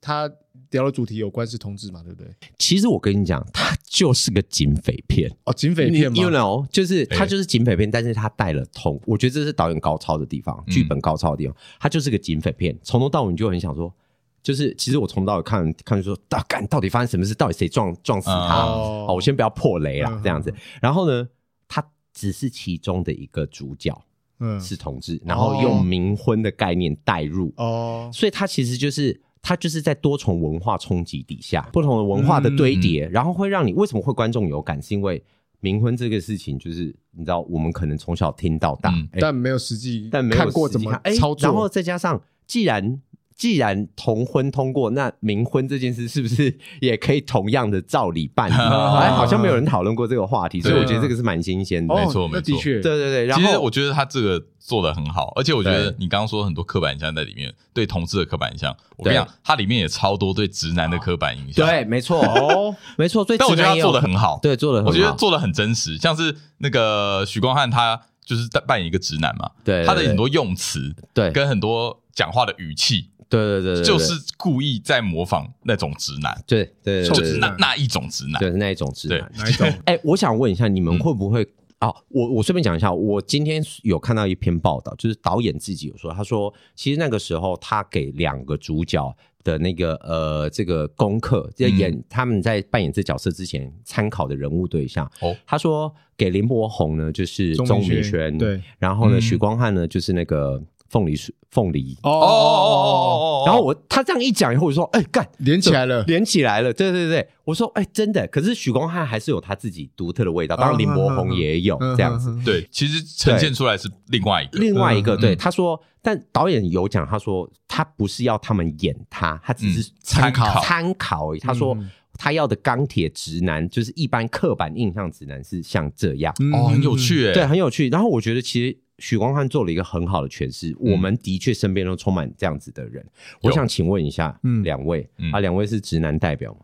[0.00, 0.32] 他
[0.70, 2.30] 聊的主题有关是同志嘛，对不对？
[2.58, 13.94] 其实我跟你讲，他就是个警匪片哦，警匪片嘛，you know，就是他就是警匪片，但是他带了同，我觉得这是导演高超的地方，剧本高超的地方，他就是个警匪片，从头到尾你就很想说。
[14.42, 17.32] 就是，其实我从头到尾看看就说，大干到底发生什么事？
[17.32, 18.64] 到底谁撞撞死他？
[18.64, 20.52] 哦，我先不要破雷了，这样子。
[20.80, 21.28] 然后呢，
[21.68, 23.96] 他只是其中的一个主角，
[24.42, 27.52] 嗯，是同志，然后用冥婚的概念带入。
[27.56, 34.82] 哦，所以他其实就是它就是在多重文化冲击底下，不同的文化的堆叠，然后会让你为什么会观众有感？
[34.82, 35.22] 是因为
[35.60, 43.00] 冥婚这个事情，就是你知道，我们可能从小听到大，但没有实际，但没有看过怎么操作，然后再加上既然。
[43.36, 48.50] 既然同婚通过，那冥婚这件事是不是也可以同样的照理办？
[48.52, 51.94] 哎，好像没有人讨论过这个话题，所以我觉得这个是蛮新鲜的。
[51.94, 53.26] 没错，没错，的确，对对对。
[53.26, 61.66] 然后其实我觉得他这个做的很好，而且我觉得你刚刚说很多刻板印象在里面，对同志的刻板印象，我跟你讲，它里面也超多对直男的刻板印象。
[61.66, 63.24] 对，没错，哦， 没错。
[63.26, 73.08] 但我觉得他做的很好，对，做的很好，我觉得做的很真实，像是那个许光汉，他就是扮演一个直男嘛，对，他的很多用词，对，跟很多讲话的语气。
[73.32, 79.72] 对对对，就是故意在模仿那种直男，对对，就是那那一种直男，对那一种直男，哪一种？
[79.86, 81.42] 哎，我想问一下，你们会不会
[81.80, 81.94] 哦？
[82.08, 95.10] 我我顺便讲一下，我今天有看到一篇报道，就是导演自己有说，他说其实那个时候他给两个主角的那个呃这个功课，就演他们在扮演这角色之前参考的人物对象。
[95.22, 100.62] 哦，他说给林柏宏呢就是钟明轩，对，然后呢许光汉呢就是那个。
[100.92, 101.98] 凤梨是凤梨。
[102.02, 121.30] 哦哦哦哦，然后我他这样一讲以后，我就说哎干连起来了，连起来了，对对对，我说哎真的，可是许光汉还是有他自己独特的味道，当然林柏宏也有这样子，对，其实呈现出来是另外一个，另外一个，对，他说，但导演有讲，他说他不是要他们演他，他只是参考参考。
[121.30, 121.76] 而已，他说
[122.18, 128.78] 他要的钢铁直男就是一般刻板印象直男是像这样，哦，很有趣哎，对，很有趣，然后我觉得其实。
[128.98, 133.04] 许光汉做了一个很好的诠释，我们的确身边都充满这样子的人。
[133.42, 136.60] 我想请问一下，两位啊，两位是直男代表吗？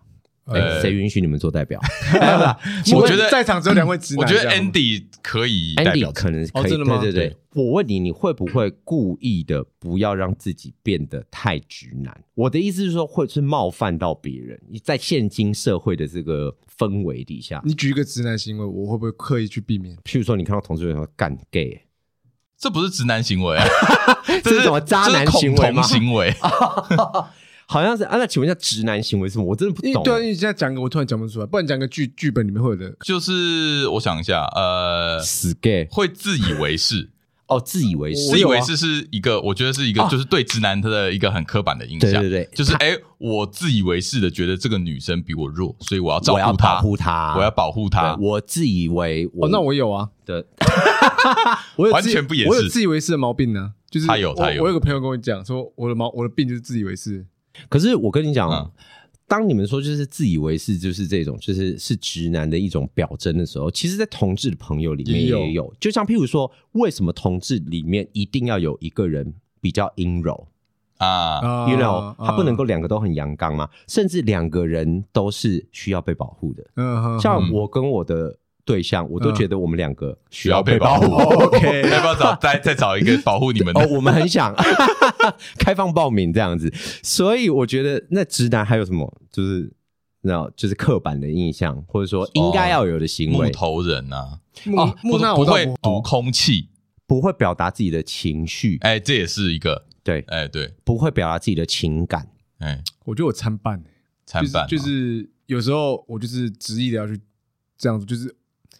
[0.48, 1.78] 哎，谁允许你们做代表？
[2.96, 4.24] 我觉得在场只有两位直男。
[4.24, 6.70] 我觉得 Andy 可以，Andy 可能可以。
[6.70, 12.24] 对对对，我问你，你会不会故意的不要让自己变得太直男？
[12.34, 14.58] 我的意思是说，会是冒犯到别人？
[14.70, 19.94] 你在现今社会的这个氛围底下，你举一个直男行为，我会不会刻意去避免？
[19.98, 21.82] 譬如说，你看到同事说干 gay。
[22.58, 23.64] 这不是直男行为啊，
[24.42, 25.80] 这是什么渣男行为吗？
[25.82, 26.34] 行为
[27.70, 28.16] 好像是啊。
[28.16, 29.44] 那请问一下，直男行为是什么？
[29.44, 30.02] 我真的不懂。
[30.02, 31.46] 对啊，你现在讲个，我突然讲不出来。
[31.46, 37.10] 不然讲个剧剧本里面会有的，就是我想一下，呃，死 gay 会自以为是
[37.46, 42.10] 哦，自以为是，自以为是是一个，我觉得是一个，就是对直男他的一个很刻板的印象。
[42.10, 48.16] 对对对，就是哎，我自以为是的觉得这个女生比我弱，所以我要照顾她，保护她，我要保护她。
[48.20, 50.44] 我自以为我，那我有啊的。
[51.76, 53.74] 我完全不也是，我有自以为是的毛病呢。
[53.90, 54.62] 就是他有，他有。
[54.62, 57.24] 我有个朋友跟我讲说，我的毛，我的病就是自以为是。
[57.70, 58.70] 可是我跟你讲，
[59.26, 65.74] 当你们说就是自以为是，就是这种，就是是直男的一种表征的时候，其实，在同志的朋友里面也有。
[65.80, 70.48] 就像譬如说，为什么同志里面一定要有一个人比较阴柔
[70.98, 73.70] 啊？You know，他不能够两个都很阳刚吗？
[73.86, 76.62] 甚至两个人都是需要被保护的。
[76.76, 78.38] 嗯，像我跟我的。
[78.68, 81.06] 对象，我都觉得我们两个需要被保护。
[81.46, 83.80] OK， 要不要找再再找一个保护你们的？
[83.80, 84.54] 哦，我们很想
[85.58, 86.70] 开放报名这样子。
[87.02, 89.10] 所以我觉得那直男还有什么？
[89.32, 89.72] 就是
[90.20, 93.46] 那就是刻板的印象，或者说应该要有的行为。
[93.46, 94.38] 木头人啊，
[94.76, 96.68] 哦，木头不会读空气，
[97.06, 98.76] 不会表达自己的情绪。
[98.82, 102.28] 哎，这也是一个对，哎对，不会表达自己的情感。
[102.58, 103.82] 哎，我觉得我参半，
[104.26, 107.18] 参半就是有时候我就是执意的要去
[107.78, 108.36] 这样子，就是。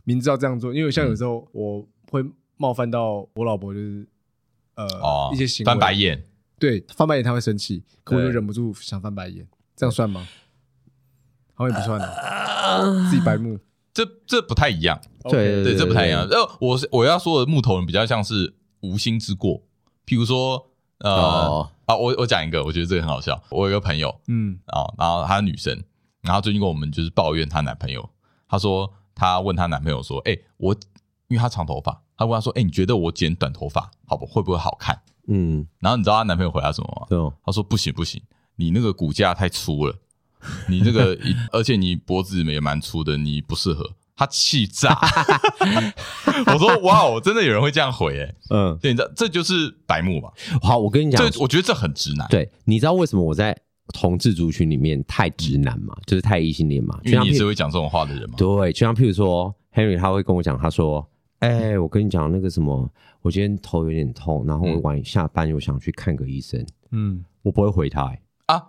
[0.08, 2.24] 明知道这样做，因为像有时候我会
[2.56, 4.08] 冒犯到我老婆，就是
[4.74, 6.24] 呃一些行为，翻白眼，
[6.58, 9.46] 对，翻白眼她会生气，可我就忍不住想翻白眼。
[9.76, 10.26] 这样算吗？
[11.52, 13.58] 好像也不算的，自己白目，
[13.92, 14.98] 这这不太一样。
[15.28, 16.26] 对对，这不太一样。
[16.26, 19.60] 呃，我是我要说的木头人比较像是无心之过，
[20.06, 23.42] 譬如说，呃啊，我我讲一个，我觉得这个很好笑。
[23.50, 25.84] 我有一个朋友，嗯，啊，然后她是女生，
[26.22, 28.08] 然后最近跟我们就是抱怨她男朋友，
[28.48, 30.72] 她说她问她男朋友说，哎，我
[31.26, 34.98] 因为她长头发，她问她说，哎，你觉得我剪短头发好不会不会好看？
[35.26, 37.06] 嗯，然后你知道她男朋友回答什么吗？
[37.10, 38.22] 对，她说不行不行，
[38.56, 39.94] 你那个骨架太粗了。
[40.68, 41.18] 你这个，
[41.50, 43.90] 而且你脖子也蛮粗的，你不适合。
[44.16, 44.98] 他气炸，
[46.46, 50.32] 我说哇哦，真的有人会这样回哎，嗯，对，你知道这就是白目吧？
[50.60, 52.26] 好，我跟你讲，这我觉得这很直男。
[52.28, 53.56] 对，你知道为什么我在
[53.92, 55.96] 同志族群里面太直男嘛？
[56.06, 56.98] 就是太异性恋嘛？
[57.04, 58.36] 因为你是会讲这种话的人嘛？
[58.36, 61.06] 对，就像譬如说 Henry，他会跟我讲，他说
[61.40, 62.90] ：“哎，我跟你讲那个什么，
[63.22, 68.14] 我今天头有点痛，然后我晚下班又想去看个医生。”嗯，我不会回他
[68.46, 68.62] 啊。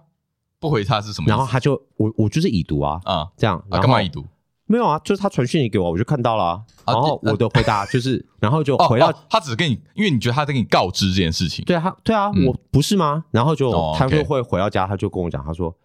[0.60, 1.28] 不回他是什么？
[1.30, 4.26] 然后他就我我就是已读啊啊，这样干嘛已读？
[4.72, 6.62] 没有啊，就是他传讯息给我，我就看到了啊。
[6.86, 11.66] 然后我的回答 就是，然后就回到他只是跟你，因为你觉得他在跟你告知这件事情。
[11.66, 13.26] 对啊，对啊，我不是吗？
[13.32, 15.76] 然后就他就会回到家，他就跟我讲，他说：“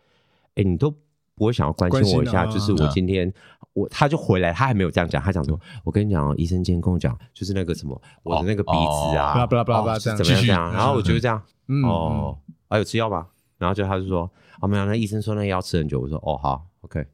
[0.57, 0.91] 哎，你都
[1.35, 2.45] 不会想要关心我一下？
[2.45, 3.33] 就是我今天
[3.73, 10.71] 我他就回来，他还没有这样讲，他讲说，我跟你讲哦，医生今天跟我讲，就是那个什么，我的那个鼻子啊，巴拉巴拉巴拉这样，怎么样这样？
[10.75, 11.41] 然后我就这样，
[11.89, 12.37] 哦，
[12.69, 13.29] 还有吃药吗？
[13.57, 16.01] 然后就他就说。”哦，没有，那医生说那药吃很久。
[16.01, 17.05] 我说哦，好，OK，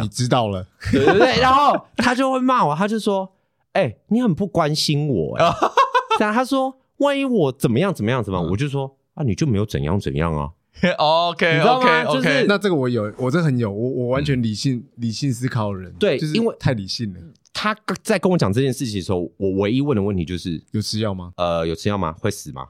[0.00, 1.38] 你知道了，对对对。
[1.42, 3.32] 然后他就会骂我，他就说
[3.72, 5.44] ：“哎、欸，你很不关心我。”哎，
[6.18, 10.50] 这样他说：“万一我怎么样怎么样怎么样？”我就说：“啊，你就没有怎样怎样啊。”
[10.98, 17.20] OK OK OK，那这个我有，我这很有，我我完全理性理性思考的人，对，就是因为太理性了。
[17.52, 21.32] 他在跟我讲这件事情的时候，我唯一问的问题就是：有吃药吗？
[21.36, 22.12] 呃，有吃药吗？
[22.18, 22.66] 会死吗？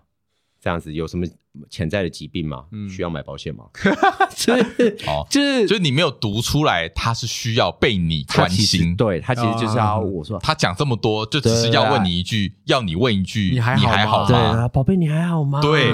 [0.60, 1.26] 这样子有什么
[1.70, 2.64] 潜在的疾病吗？
[2.72, 3.64] 嗯，需要买保险吗？
[4.34, 8.96] 就是哦，就是就是你没有读出来，他是需要被你关心。
[8.96, 14.26] 对，他其实就是要我说，他讲这么多，就只是要问你一句，要你问一句，你还好吗？
[14.28, 15.60] 对啊，宝贝，你还好吗？
[15.62, 15.92] 对，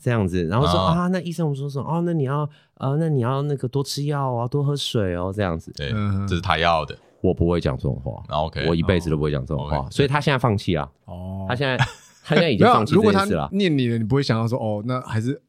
[0.00, 1.84] 这样子，然后说啊，那医生我说什么？
[1.86, 5.72] 哦，那你要啊，那你要那个多吃药啊，多喝水哦，这样子。
[5.76, 5.90] 对，
[6.26, 6.96] 这是他要的。
[7.20, 8.20] 我不会讲这种话。
[8.28, 10.90] OK，我一辈子都不会讲这种话，所以他现在放弃了。
[11.04, 11.78] 哦，他现在。
[12.22, 13.48] 他现在已经 放弃这件事了。
[13.52, 15.40] 念你了，你不会想到说哦，那还是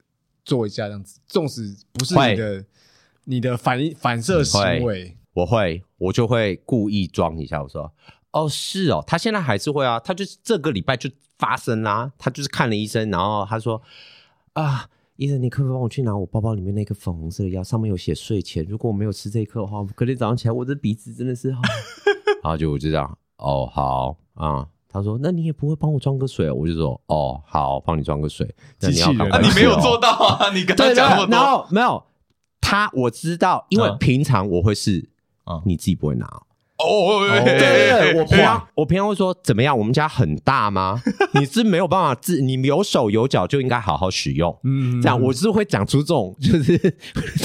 [0.44, 1.20] 做一下这样子。
[1.28, 2.66] 纵使不是你的，
[3.26, 7.62] 你的反应反射行为，我会，我就会故意装一下。
[7.62, 7.94] 我说
[8.32, 10.00] 哦，是哦，他现在还是会啊。
[10.00, 12.12] 他就是这个礼拜就发生啦。
[12.18, 13.82] 他就是看了医生，然后他说
[14.54, 21.62] 啊，医生，你可不可以帮我去拿我包包里面那个粉红色的药，上面有写睡前，如果我没有吃这一颗的话，隔天早上起来我的鼻子真的是好。
[22.44, 24.68] 然后就我就这样，哦，好啊。
[24.94, 28.48] 他说：“那你也不会帮我装个水？”我就说：“哦，好，帮你装个水。”
[28.80, 30.52] 那你要赶快，你没有做到啊！
[30.54, 32.04] 你跟他讲那么多，然后没有
[32.62, 35.10] 他，我知道，因为平常我会是，
[35.66, 36.28] 你自己不会拿
[36.78, 37.28] 哦。
[37.28, 39.76] 对对对，我平常我平常会说怎么样？
[39.76, 41.02] 我们家很大吗？
[41.34, 44.56] 你是没有办法自，你有手有脚就应该好好使用。
[44.64, 46.96] 嗯，这样我是会讲出这种就是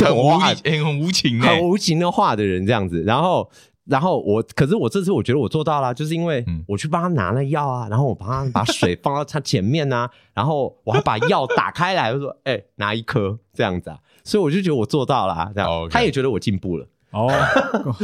[0.04, 3.50] 很无很无情、很无情的话的人，这样子，然后。
[3.88, 16.86] 然后我，可是我这次我觉得我做到了，就是因为我去帮他拿了药啊，然后我帮他 把水放到他前面啊，然后我还把药打开来， 我说：“哎，拿一颗这样子啊。”所以我就觉得我做到了，这样他也觉得我进步了。
[17.12, 17.32] 哦，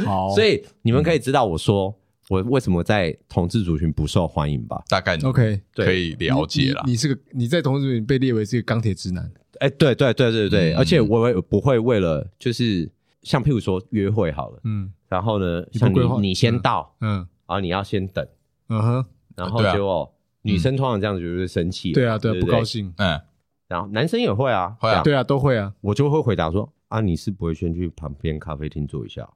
[0.06, 1.94] 好， 所以你们可以知道我说
[2.30, 4.82] 我为什么在同志族群不受欢迎吧？
[4.88, 6.82] 大概 OK 可以了解了。
[6.86, 9.30] 你是个你在同志族群被列为是个钢铁直男。
[9.60, 12.90] 哎，对对对对对，而且我也不会为了就是
[13.22, 14.90] 像譬如说约会好了，嗯。
[15.14, 18.26] 然后呢，像你你先到，嗯，然后你要先等，
[18.68, 19.04] 嗯哼，
[19.36, 23.20] 然后结果女生通常这样子就是生气，对啊，对，不高兴，嗯，
[23.68, 29.28] 然后男生也会啊，会啊，对啊，都会啊，我就会回答说啊，你是不会先去旁边咖啡厅坐一下，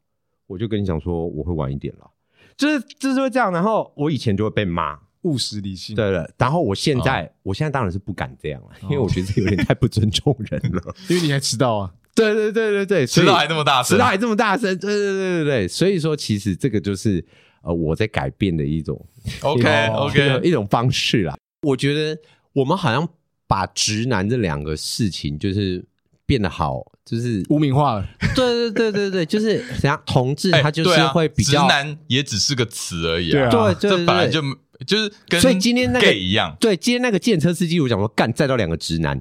[0.48, 2.10] 我就跟你讲说我会晚一点了，
[2.56, 4.98] 就是就是会这样，然后我以前就会被骂。
[5.22, 11.92] 务实理性，对了，然后我现在我现在当然是不敢这样了，因为我觉得这有点太不尊重人了， 因为你还迟到啊。
[12.18, 17.24] 对对对对对，迟到还这么大声，迟到还这么大声，对对对对对，所以说其实这个就是
[17.62, 19.00] 呃我在改变的一种
[19.40, 21.36] OK OK 一种方式啦。
[21.62, 22.20] 我觉得
[22.52, 23.08] 我们好像
[23.46, 25.84] 把直男这两个事情就是
[26.26, 28.06] 变得好，就是污名化了。
[28.34, 34.40] 对对对对对， 就是怎样同志他就是会比较直男也只是个词而已啊，对，这本来就
[34.86, 39.20] 就是跟所以今天那个 gay 一样，对，今天那个计程车司机我讲说干载到两个直男，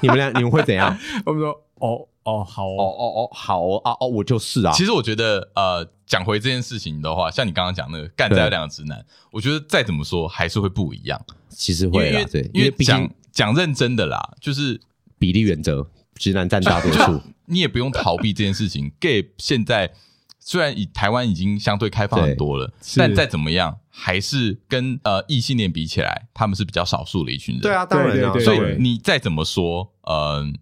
[0.00, 0.96] 你们俩你们会怎样？
[1.26, 1.65] 我们说。
[1.80, 4.72] 哦哦好哦哦哦好哦啊哦我就是啊。
[4.72, 11.20] 其实我觉得呃，讲回这件事情的话，像你刚刚讲那个干掉两个直男，我觉得再怎么说还是会不一样。
[11.48, 14.80] 其实会啊，对，因为讲讲认真的啦，就是
[15.18, 15.88] 比例原则。
[16.18, 18.90] 直男占大多数， 你也不用逃避这件事情。
[18.98, 19.92] gay 现在
[20.40, 27.60] 虽然以台湾已经相对开放很多了，但再怎么样，还是跟呃异性恋比起来，他们是比较少数的一群人。
[27.60, 28.32] 对啊，当然啊。
[28.40, 30.52] 所以你再怎么说，嗯、呃，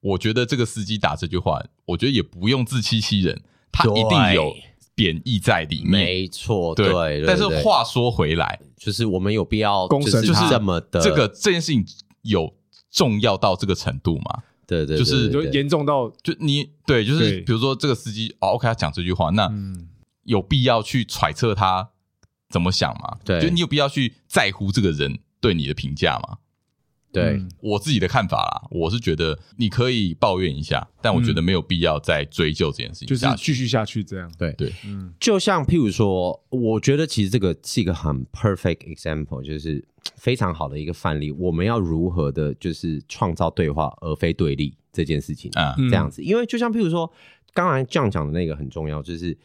[0.00, 3.42] 我觉得这个司机打这句话，我觉得也不用自欺欺人，
[3.72, 4.54] 他一定有
[4.94, 5.90] 贬义在里面。
[5.90, 11.84] 没错，对，对，对，但是话说回来，就是我们有必要就是这么的这个这件事情
[12.22, 12.54] 有
[12.90, 14.42] 重要到这个程度吗？
[14.66, 19.50] 对对，就是就严重到就你对，就是比如说这个司机哦，OK，他讲这句话，那
[20.24, 21.88] 有必要去揣测他
[22.50, 23.16] 怎么想吗？
[23.24, 26.38] 对，就你有必要去在乎这个人对你的评价吗？
[27.12, 34.30] 对，我自己的看法啦，我是觉得你可以抱怨一下，但我觉得没有必要再追究这件事情，就是继续下去这样。
[34.38, 34.52] 对。
[34.52, 39.84] 对，嗯，就像譬如说，我觉得其实这个是一个很 perfect example，就是。
[40.16, 47.12] 非常好的一个范例，我们要如何的，就是创造对话而非对立这件事情啊，这样子，因为就像譬如说，
[47.52, 49.36] 刚才这样讲的那个很重要，就是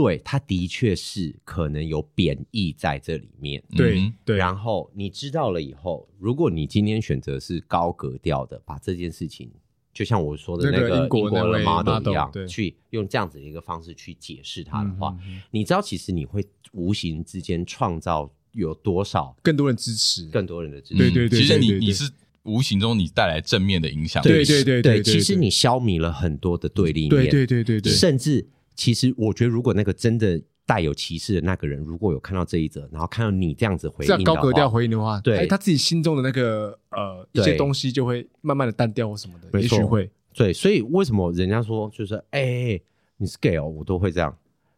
[0.00, 4.36] 对，他的确是可能有贬义在这里面，对对。
[4.36, 9.50] 然后你知道了以后，如果你今天选择是高格调的，把这件事情，
[9.92, 15.16] 就像我说的那个英国的 model 一样，去用这样子的一个方式去解释它的话，
[15.50, 18.32] 你知道，其实你会无形之间创造。
[18.52, 20.98] 有多少更多人支持，更多人的支持？
[20.98, 22.10] 对对对，其实你你是
[22.44, 24.22] 无形中你带来正面的影响。
[24.22, 27.10] 对对对对，其实你消弭了很多的对立面。
[27.10, 28.44] 对对对对对，甚至
[28.78, 40.08] 其实我觉得，如果那个真的带有歧视的那个人，如果有看到这一则，然后看到你这样子回应，这样高格调回应的话，对，他自己心中的那个呃一些东西就会慢慢的淡掉或什么的，也许会。
[40.32, 42.80] 对，所以为什么人家说就是哎，
[43.16, 44.32] 你是 gay 哦，我都会这样。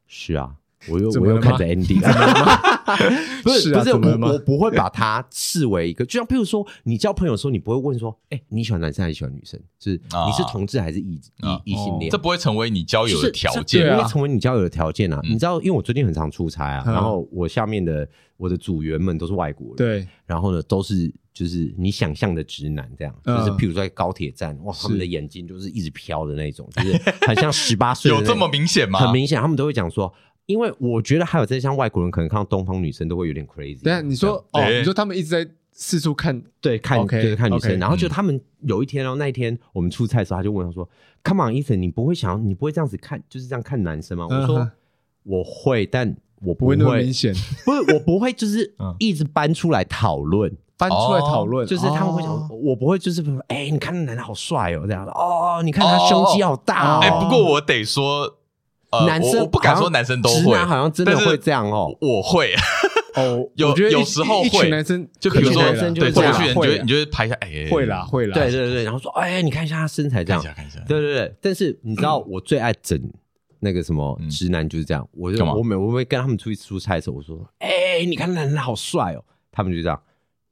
[0.07, 0.57] 是啊。
[0.89, 2.01] 我又我又看着 ending，
[3.43, 9.61] 不是不是我我不会把它视为一个，就像譬如说你交朋友的时候，你不会问说，哎，你喜欢男生还是喜欢女生？
[9.79, 12.11] 是你是同志还是异异异性恋？
[12.11, 15.21] 这不会成为你交友的条件，不会成为你交友的条件啊！
[15.23, 18.09] 你知道，因为我最近很常出差啊，然后我下面的
[18.39, 28.99] 我的组员们都是外国人，对，然后呢都是就是你想象的直男这样，就是譬如说在高铁站，哇，他们的眼睛就是一直飘的那种，就是很像十八岁， 有这么明显吗？
[28.99, 30.13] 很明显，他们都会讲说。
[30.51, 33.83] 因为我觉得还有这些像外国人可能看到东方女生都会有点 crazy。
[33.83, 40.87] 对啊，你说哦，你说他们一直在四处看，对，看就是看女生，然后就他们有一天然后，那一天我们出差的时候，他就问他说
[41.23, 44.71] ：“Come on, Ethan，你不会想要，你不会这样子看，就是这样看男生吗？”我说
[45.23, 47.33] ：“我会，但我不会那么明显，
[47.65, 55.07] 不是我不会，就是 一直搬出来讨论， 搬出来讨论，就是他们会想，我不会，就是说，哎，你看那男的好帅哦，这样。
[55.07, 58.37] 的哦，你看他胸肌好大哦。”哎，不过我得说。
[59.07, 61.97] 男生我不敢说男生都会，好像真的会这样哦。
[62.01, 62.55] 我会
[63.15, 64.69] 哦， 有有时候会。
[64.69, 65.63] 男生就比如说，
[65.93, 68.35] 对，过去人觉得你就会拍一下，哎，会啦会啦。
[68.35, 70.81] 对对对，然后说，哎，你看一下他身材这样，看一下看一下。
[70.87, 73.01] 对对对，但是你知道我最爱整
[73.59, 80.01] 那个什么直男就是这样，我就我每我会跟他们出去出差的时候，我说，哎，你看那男的好帅哦，他们就这样。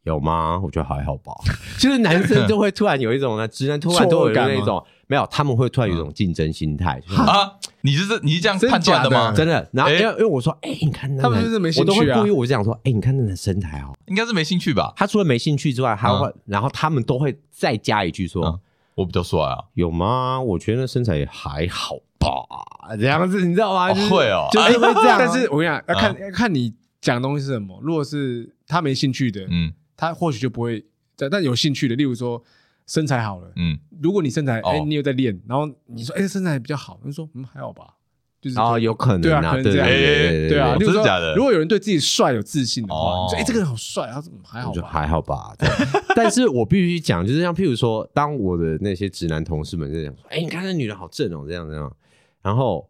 [0.05, 0.59] 有吗？
[0.63, 1.35] 我觉得还好吧。
[1.79, 7.53] 就是男生就会突然有一种呢， 直男突然都有那种没有，他们会突然有一种竞争心态啊。
[7.83, 9.33] 你是这你是这样判断的吗？
[9.35, 9.69] 真的。
[9.73, 11.95] 然后因为因为我说，哎，你看他们就是没兴趣啊。
[11.95, 14.93] 我都会故意我这样说，哎，你看那的身材哦，应该是没兴趣吧？
[14.97, 18.61] 他除了没兴趣之外，还会然后他们都会再加一句说，
[18.97, 19.57] 我比较帅啊。
[19.75, 20.41] 有吗？
[20.41, 22.97] 我觉得身材也还好吧。
[22.99, 23.95] 这样子你知道吗？
[24.11, 25.17] 会哦，就是会这样。
[25.21, 27.79] 但是我跟你讲，要看要看你讲东西是什么。
[27.83, 29.73] 如果是他没兴趣的，嗯。
[30.01, 30.85] 他或许就不会，
[31.19, 32.43] 但但有兴趣的，例如说
[32.87, 37.95] 身材好了，嗯，如果你身材，哎，你有在练，然后你说，哎，身材比较好，你说，嗯，还好吧，
[38.41, 41.35] 就是啊，有可能，对啊，可能这样，对啊，真的假的？
[41.35, 44.73] 如果有人对自己帅有自信的话，你说，哎，这个人好帅，他怎么还好？
[44.73, 45.55] 就还好吧。
[46.15, 51.95] 但是我必须讲，就是像譬如说，当我的那些直男同事们在讲说，哎，你看那女人好正哦，这样这样，
[52.41, 52.89] 然后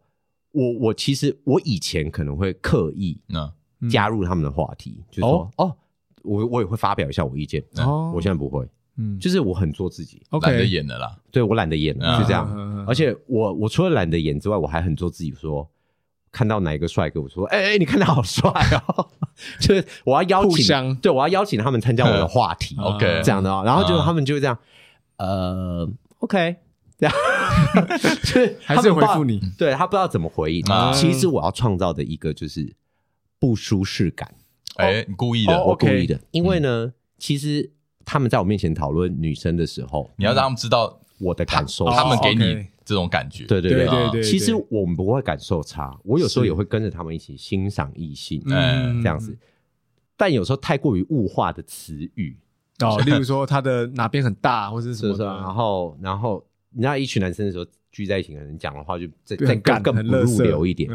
[0.53, 3.21] 我我其实我以前可能会刻意
[3.91, 5.75] 加入他们的话题，就说，哦。
[6.23, 8.13] 我我也会发表一下我意见，哦。
[8.15, 8.67] 我现在不会，
[8.97, 12.85] 嗯，就是我很做自己，懒得演的啦，对，我懒得演了，就这样。
[12.87, 15.69] 而且我我除了懒得演之外，我还很做自己，说
[16.31, 18.51] 看到哪一个帅哥，我说，哎哎， 你看他好帅
[18.87, 19.09] 哦，
[19.61, 23.63] 就是我要邀请，对，我要邀请他们参加我的话题， OK，这样的哦。
[23.65, 24.59] 然后就他们就会这样，
[25.17, 25.89] 呃
[26.19, 26.57] ，OK，
[26.99, 27.15] 这样，
[28.23, 30.65] 就是还是回复你，对他不知道怎么回应。
[30.93, 32.75] 其实我要创造的一个就是
[33.39, 34.35] 不舒适感。
[34.79, 37.71] 哎，你故意的，我故意的，因为呢，其实
[38.05, 43.87] 他们在我面前讨论女生的时候，你要让他们知道我的感受，他们给你这种感觉，对对对。
[43.87, 44.23] 对对。
[44.23, 49.37] 其实我们不会感受差，我有时候也会跟着他们一起欣赏异性，嗯，这样子。
[50.17, 52.37] 但有时候太过于物化的词语，
[52.81, 57.67] 哦，例如说他的哪边很大，或者是什么的，然后然后你知道一群男生的时候
[57.99, 60.89] 聚在一起，可能讲的话就再再更更不入流一点。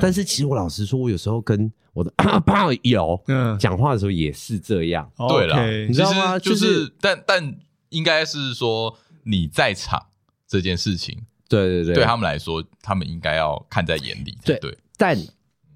[0.00, 3.22] 但是其实我老实说，我有时候跟我的 朋友
[3.60, 5.06] 讲话的时候也是这样。
[5.28, 6.38] 对了，你知道吗？
[6.38, 7.54] 就是但但
[7.90, 10.02] 应该是说你在场
[10.48, 14.34] 这件事情，对对对，对他们来说，他们应该要看在眼里。
[14.42, 15.14] 对对，但。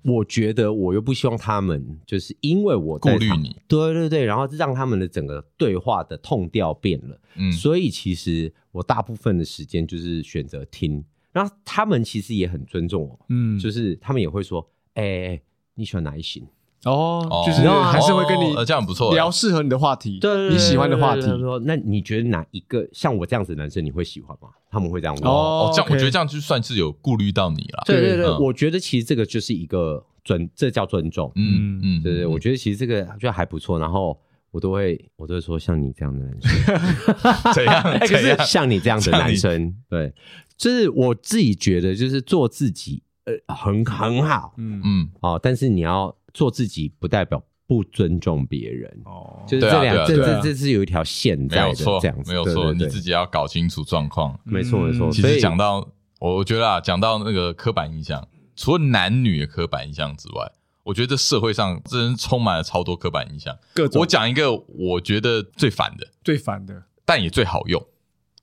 [0.03, 15.42] 我觉得我又不希望他们就是因为我顾虑你，对对对，然后让他们的整个对话的 tone 调变了，嗯，所以其实我大部分的时间就是选择听，然后他们其实也很尊重我，嗯，就是他们也会说，哎、欸，
[15.74, 16.46] 你喜欢哪一型？
[16.84, 21.20] 哦，就是还是会跟你这样不错，聊适合你的话题，对，你喜欢的话题。
[21.38, 24.48] 说，那你觉得哪一个像我这样子的男生你会喜欢吗？
[24.70, 25.24] 他们会这样问。
[25.24, 27.82] 哦，这样我觉得这样就算是有顾虑到你了。
[27.84, 31.30] 对对对，我觉得其实这个就是一个尊，这叫尊重。
[31.34, 33.78] 嗯嗯，对对，我觉得其实这个我觉得还不错。
[33.78, 34.18] 然后
[34.50, 37.82] 我都会，我都会说像你这样的男生， 怎样？
[38.00, 40.14] 可是像你这样的男生，对，
[40.56, 44.54] 就是我自己觉得就是做自己，呃，很很好。
[44.56, 46.16] 嗯嗯，哦，但是你要。
[46.32, 49.02] 做自己不代表不尊重别人。
[49.04, 55.10] 哦，就是这两这这这是有一条线在的，这样子没有错，你自己要搞清楚状况，没错没错。
[55.10, 58.26] 其实讲到，我觉得啊，讲到那个刻板印象，
[58.56, 60.50] 除了男女的刻板印象之外，
[60.82, 63.56] 我觉得这社会上真充满了超多刻板印象。
[63.72, 67.80] 各我讲一个我觉得最烦的，最烦的，但也最好用，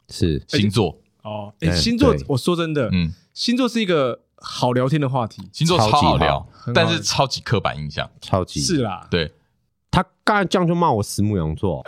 [0.10, 0.42] 是。
[0.48, 1.02] 星座。
[1.24, 1.54] 哦。
[1.60, 4.22] 哎，星座，我说真的，嗯，星座是一个。
[4.38, 8.62] 好聊天的话题，星座超好聊，但是超级刻板印象，超级。
[8.62, 9.08] 是啦。
[9.10, 9.34] 对，
[9.90, 11.84] 他刚才这样就骂我死母羊座。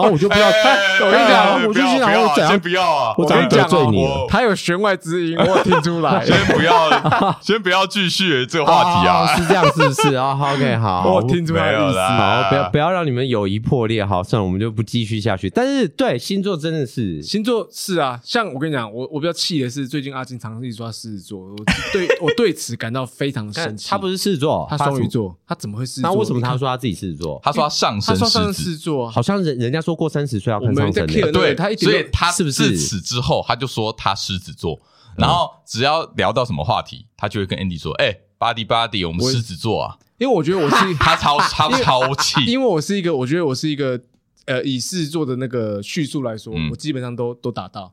[0.00, 0.46] 好，我就不要。
[0.48, 3.14] 我跟你讲，我就心想，我先不要啊！
[3.16, 6.24] 我跟你讲，你他有弦外之音，我听出来。
[6.26, 9.36] 先不要，先不要继续这个话题啊！
[9.36, 11.98] 是这样，是不是啊？OK，好， 我听出来意思。
[11.98, 14.04] 好，不要不要让你们友谊破裂。
[14.04, 15.50] 好，算了，我们就不继续下去。
[15.50, 21.56] 但是，对星座真的是星座是啊，像我跟你讲，我我比较气的是，最近阿金常常一直说狮子座，我
[21.92, 23.88] 对我对此感到非常生气。
[23.90, 26.10] 他不是狮子座，他双鱼座，他怎么会狮子座？
[26.10, 27.40] 那为什么他说他自己狮子座？
[27.42, 28.16] 他说他上升
[28.52, 29.80] 狮子座，好像人人家。
[29.80, 34.80] 说过三十岁要看上升，对，他所以他是不是自此之后他就说他狮子座，
[35.16, 44.00] 然后只要聊到什么话题，他就会跟 Andy 说：“哎，Buddy Buddy，我们狮子座啊。”因为我觉得我是 他超他超气， 因为我是一个，我觉得我是一个
[44.46, 47.92] 呃，以狮子座的那个叙述来说，我基本上都都达到。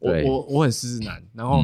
[0.00, 1.62] 我我我很狮子男，然后。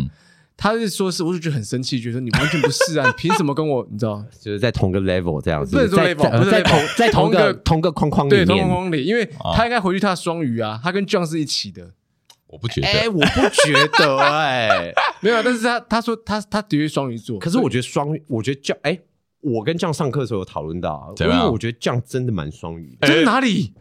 [0.61, 3.07] 他是说是，我就觉得很生气，觉得你完全不是啊！
[3.07, 3.87] 你凭什么跟我？
[3.89, 9.05] 你知道， 就是在同个 level 这样子，不是 level，不是在同在同个同个框框里面，对，同框框里。
[9.05, 11.93] 因为他应该回去他的双鱼啊，他跟 John 是一起的。
[12.49, 15.41] 我不觉得，哎，我不觉得，哎，没有。
[15.45, 18.99] 但是他他说他他的确双鱼座，可是我觉得双鱼，我觉得 John，哎，
[19.41, 23.73] 我跟 John 上课的时候有讨论到，因为我觉得 John 真的蛮双鱼，在哪里？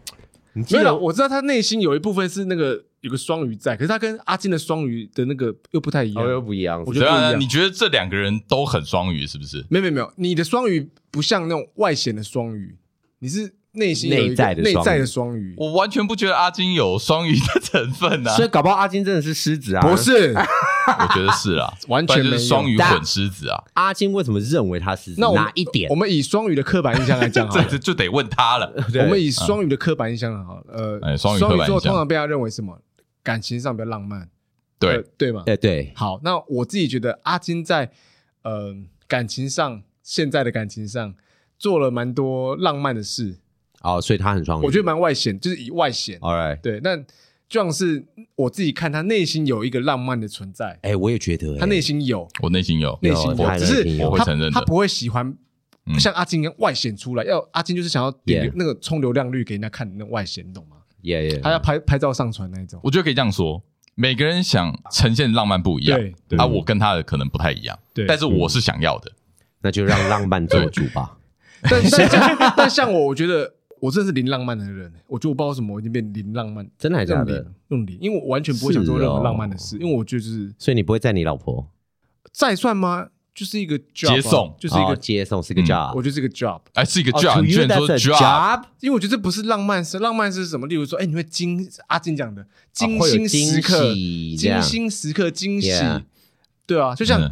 [0.53, 2.83] 你没有，我知道他内心有一部分是那个。
[3.01, 6.83] 有个双鱼在，可是他跟阿金的双鱼的那个又不太一样，又不一样。
[6.85, 7.39] 我觉得不一样。
[7.39, 9.65] 你觉得这两个人都很双鱼是不是？
[9.69, 12.75] 没有没有没有，你的双鱼不像那种外显的双鱼，
[13.19, 15.53] 你是内心内在的内在的双鱼。
[15.57, 19.81] 我完全不觉得阿金有双鱼的成分啊，所以搞不好阿金真的是狮子啊？
[19.81, 23.63] 不是， 我觉得是啊，完全是双鱼混狮子啊。
[23.73, 25.89] 阿金为什么认为他是那哪一点？
[25.89, 28.73] 我们以双鱼的刻板印象来讲， 这就得问他了。
[29.03, 32.81] 我们以双鱼的刻板印象好了，呃，双鱼座通常被他认为什么？
[33.23, 34.29] 感情上比较浪漫，
[34.79, 35.43] 对、呃、对吗？
[35.45, 35.91] 对对。
[35.95, 37.91] 好，那我自己觉得阿金在
[38.43, 38.73] 呃
[39.05, 41.13] 感情上，现在的感情上
[41.59, 43.39] 做了蛮多浪漫的事。
[43.81, 44.65] 哦，所以他很双鱼。
[44.65, 46.19] 我觉得蛮外显，就是以外显。
[46.19, 46.59] All right。
[46.61, 48.05] 对，那就像是
[48.35, 50.77] 我自己看他内心有一个浪漫的存在。
[50.81, 55.33] 哎，我也觉得、欸、他内心有，我内心有，内心有，只是我会承认他不会喜欢
[55.99, 57.23] 像阿金一样外显出来。
[57.23, 61.41] 要阿金就是想要点那个冲流量率给人家看的那外显，你懂吗？Yeah, yeah, yeah.
[61.41, 63.63] 他要拍拍照上传那一种，我觉得可以这样说，
[63.95, 69.11] 每个人想呈现浪漫不一样，对，对啊，我跟他的可能不太一样，对，但是我是想要的，
[69.61, 71.17] 那就让浪漫做主吧。
[71.63, 77.51] 但但像但像我，我觉得我真的是零浪漫的人，我觉得我不知道为什么我已经变零浪漫，真的还是假的？
[77.69, 81.67] 用零，因为我完全不会想做任何浪漫的事，因为我就是，所以你不会载你老婆，
[82.31, 83.09] 再算吗？
[83.35, 85.93] 就是一个接送，就是一个接送，是一个 job。
[85.95, 87.39] 我觉得是一个 job，哎，是一个 job。
[87.39, 90.65] 你居然说 job，因为我觉得这不是浪漫，是浪漫是什么？
[90.65, 95.69] 例如说，哎，你会惊阿金讲的惊心时刻，精心时刻惊喜，
[96.65, 97.31] 对啊，就像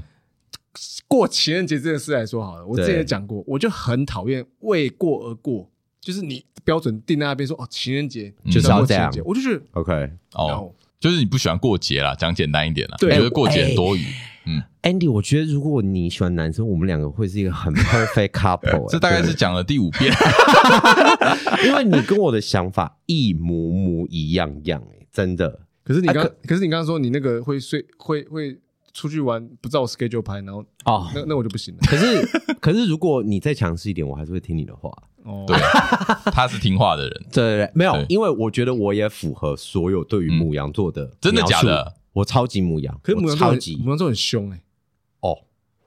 [1.07, 5.71] 过情人节这件事来说好了，我之前也讲过，我就很讨厌为过而过，
[6.05, 14.03] 就是你标准定在那边说哦，情人节就是要这样，我就觉得 OK 哦，就是你不喜欢过节啦，讲简单一点啦，觉得过节很多余。
[14.45, 18.85] 嗯，Andy，我觉得如果你喜欢男生，我们两个会是一个很 perfect couple。
[18.93, 20.13] 这大概是讲了第五遍，
[21.65, 25.61] 因为你跟我的想法一模模一样样，哎，真的。
[25.83, 28.55] 可是你刚，可是你刚刚说你那个会睡，会会
[28.95, 31.79] 出去玩，不照 schedule 排，然后哦，那那我就不行了。
[31.85, 32.25] 可是
[32.61, 34.89] 可是如果你再强势一点，我还是会听你的话。
[35.23, 35.57] 哦， 对，
[36.31, 37.11] 他是听话的人。
[37.29, 41.95] 对对对，没有，因为我觉得我也符合所有对于母羊座的真的假的？
[42.13, 44.63] 我超级母羊，可是母羊座母羊座很凶哎。
[45.19, 45.37] 哦，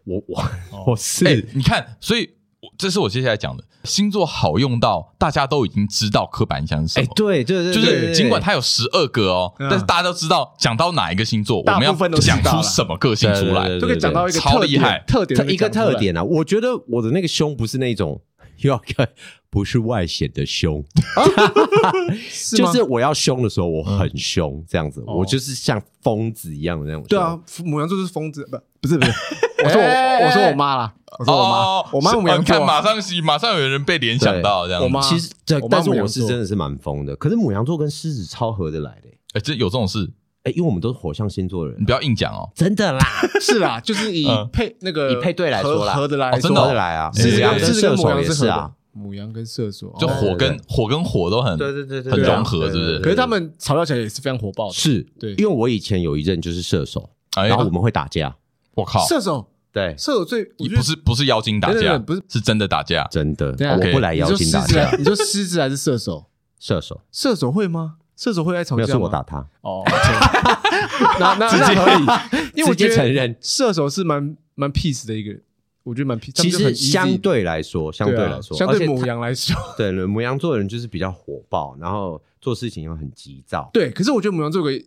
[0.04, 0.44] 我我
[0.88, 2.37] 我是，你看，所以。
[2.78, 7.12] 这是我接下来讲的星座好用到大家都已经知道刻板印象是什么。
[7.16, 15.02] 对对对，就是尽管它有十二个哦，但是大家都知道讲到哪一个星座，我们要讲出什么个性出来，都可以讲到一个超厉害。
[15.06, 16.22] 特点，一个特点啊。
[16.22, 18.20] 我觉得我的那个胸不是那种
[18.62, 19.08] 要看，
[19.50, 20.84] 不是外显的凶，
[22.56, 27.02] 就是我要凶的时候我很凶，这样子，我就是像疯子一样的那种。
[27.08, 29.12] 对啊，母羊座是疯子，不不是不是，
[29.64, 30.94] 我说我我说我妈啦。
[31.18, 34.82] 我说我妈，我妈牡羊座，马上马上有人被联想到这样。
[34.82, 35.30] 我妈其实，
[35.68, 37.16] 但是我是真的是蛮疯的。
[37.16, 39.08] 可是母羊座跟狮子超合得来的。
[39.32, 40.08] 哎，这有这种事？
[40.44, 42.48] 哎，因为我们都是火象星座的人，你不要硬讲哦。
[42.54, 43.00] 真的啦，
[43.40, 47.10] 是啦，就是以配那个以配对来说啦，合得来，真的合得来啊。
[47.12, 52.98] 牡羊跟射手也是啊，母羊跟射手，就火跟火跟火都很对对对对很融合，是不是？
[53.00, 54.74] 可是他们吵架起来也是非常火爆的。
[54.74, 58.36] 是，对，因为我以前有一任就是射手，然后我们会打架。
[58.78, 59.46] 我靠，射手。
[59.70, 63.54] 对，射手最你不是不是妖精打架，不是是真的打架，真的。
[63.76, 64.90] 我不来妖精打架。
[64.96, 66.24] 你说狮子还是射手？
[66.58, 67.96] 射手，射手会吗？
[68.16, 68.86] 射手会来吵架吗？
[68.86, 69.46] 没有，是我打他。
[69.60, 69.84] 哦，
[71.20, 75.38] 那那直接可以， 因为我觉得承认射手是蛮蛮 peace 的一个，
[75.84, 76.32] 我觉得蛮 peace。
[76.34, 83.70] 其实相对来说，相对来说，相对母羊来说，对，母羊座的人就是比较火爆，然后做事情又很急躁。
[83.72, 84.84] 对，可是我觉得母羊座有个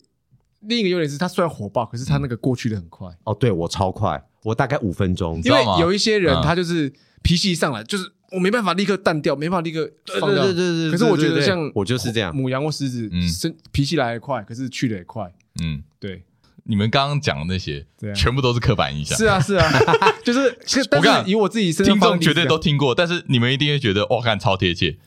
[0.62, 3.08] 另一个优点是，他虽然火爆，可是他那个过去的很快。
[3.24, 4.24] 哦，对我超快。
[4.44, 6.92] 我大概五分钟，因为有一些人他就是
[7.22, 10.44] 脾气一上来，就是我没办法立刻淡掉，没办法立刻放掉。
[10.44, 10.92] 对对对对。
[10.92, 15.32] 可是我觉得像我就是这样，母羊或狮子，生脾气来得快，可是去得也快。
[15.62, 16.24] 嗯，对。
[16.64, 17.86] 你们刚刚讲的那些，
[18.16, 19.18] 全部都是刻板印象。
[19.18, 19.68] 是啊是啊，
[20.24, 20.58] 就是
[20.92, 24.98] 我刚以我自己身上，听众绝对都听过，但是你们一定会觉得哇，看超贴切，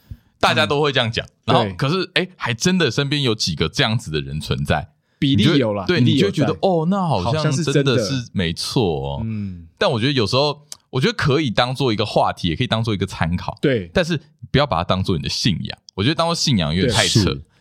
[0.40, 1.24] 大家都会这样讲。
[1.44, 4.88] 然后可是哎，还真的身边有几个这样子的人存在。
[5.24, 9.22] 比例有了，对，你就觉得哦，那好像是真的是没错哦。
[9.24, 13.56] 嗯，但我觉得有时候，我觉得可以当做一个话题，也可以当做一个参考。
[13.62, 14.20] 对，但是
[14.50, 15.78] 不要把它当做你的信仰。
[15.94, 17.20] 我觉得当做信仰有点太扯，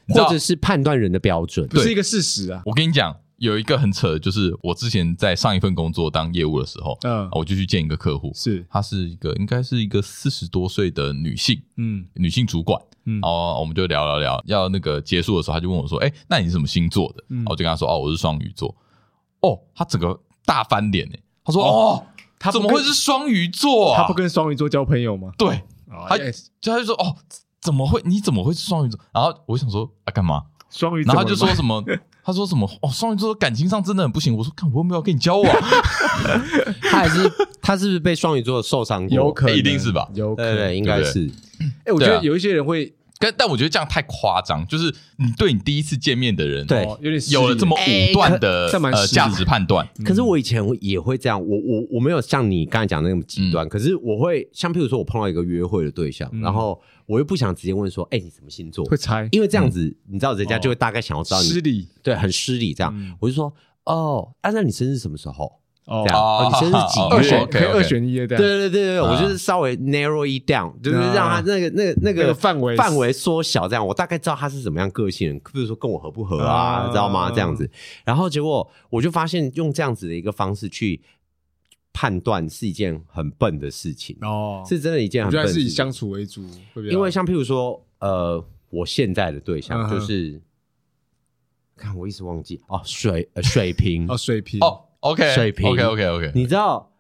[0.10, 2.62] 或者是判断人的标准，不是一个事实啊。
[2.66, 3.16] 我跟你讲。
[3.44, 17.24] 有一个很扯的，就是我之前在上一份工作当业务的时候，嗯，我就去见一个客户，是，她是一个应该是一个四十多岁的女性，嗯，女性主管，嗯，然后我们就聊聊聊，要那个结束的时候，她就问我说，哎，那你是什么星座的？
[17.28, 18.74] 嗯，我就跟她说，哦，我是双鱼座。
[19.42, 22.06] 哦，她整个大翻脸诶，她说，哦，
[22.40, 23.94] 他怎么会是双鱼座？
[23.94, 25.34] 她不跟双鱼座交朋友吗？
[25.38, 25.62] 对，
[26.08, 26.24] 他就
[26.62, 27.18] 她就说，哦，
[27.60, 28.02] 怎么会？
[28.06, 28.98] 你怎么会是双鱼座？
[29.14, 30.44] 然后我想说，啊，干嘛？
[30.74, 31.84] 双鱼，然后他就说什么？
[32.26, 32.70] 他说什么？
[32.82, 34.36] 哦，双鱼座感情上真的很不行。
[34.36, 35.56] 我说，看我有没有跟你交往？
[36.82, 39.16] 他还是他是不是被双鱼座受伤过？
[39.16, 40.08] 有可能，一定是吧？
[40.14, 41.30] 有可能，对，应该是。
[41.86, 44.66] 哎，我觉得有一些人会，但但我觉得这样太夸张。
[44.68, 49.88] 就是你对你第一次见面的人，对，有点有了这么武断的呃价值判断。
[50.04, 53.68] 可是我以前也会这样，我我我没有像你刚才讲的那么极端。
[53.70, 56.82] 可是我会像譬如说，我碰到一个约会的对象，然后。
[57.06, 58.86] 我又不想直接问说，哎，你什么星座？
[58.86, 61.50] 会猜，因为这样子，你知道人家就会大概想要知道你。
[61.50, 62.74] 失礼，对，很失礼。
[62.74, 63.54] 这样，我就说，
[63.84, 65.52] 哦，那你生日什么时候？
[65.86, 67.46] 哦，这样，你生日几月？
[67.48, 68.28] 可以二选一的。
[68.28, 77.30] 对对对对，我就是稍微 narrow it down，就是让他那个那个那个范围范围缩小，这样我大概知道他是怎么样个性，比如说跟我合不合啊，知道吗？
[77.32, 77.70] 这样子，
[78.06, 81.02] 然后结果我就发现用这样子的一个方式去。
[81.96, 85.62] 判断是一件很笨的事情哦，是真的一件很笨的事情。
[85.62, 86.44] 是以相处为主，
[86.90, 90.42] 因为像譬如说，呃，我现在的对象就是，
[91.78, 96.92] 看我一直忘记哦，水呃水瓶哦水瓶哦，OK 水瓶 OK OK OK，你知道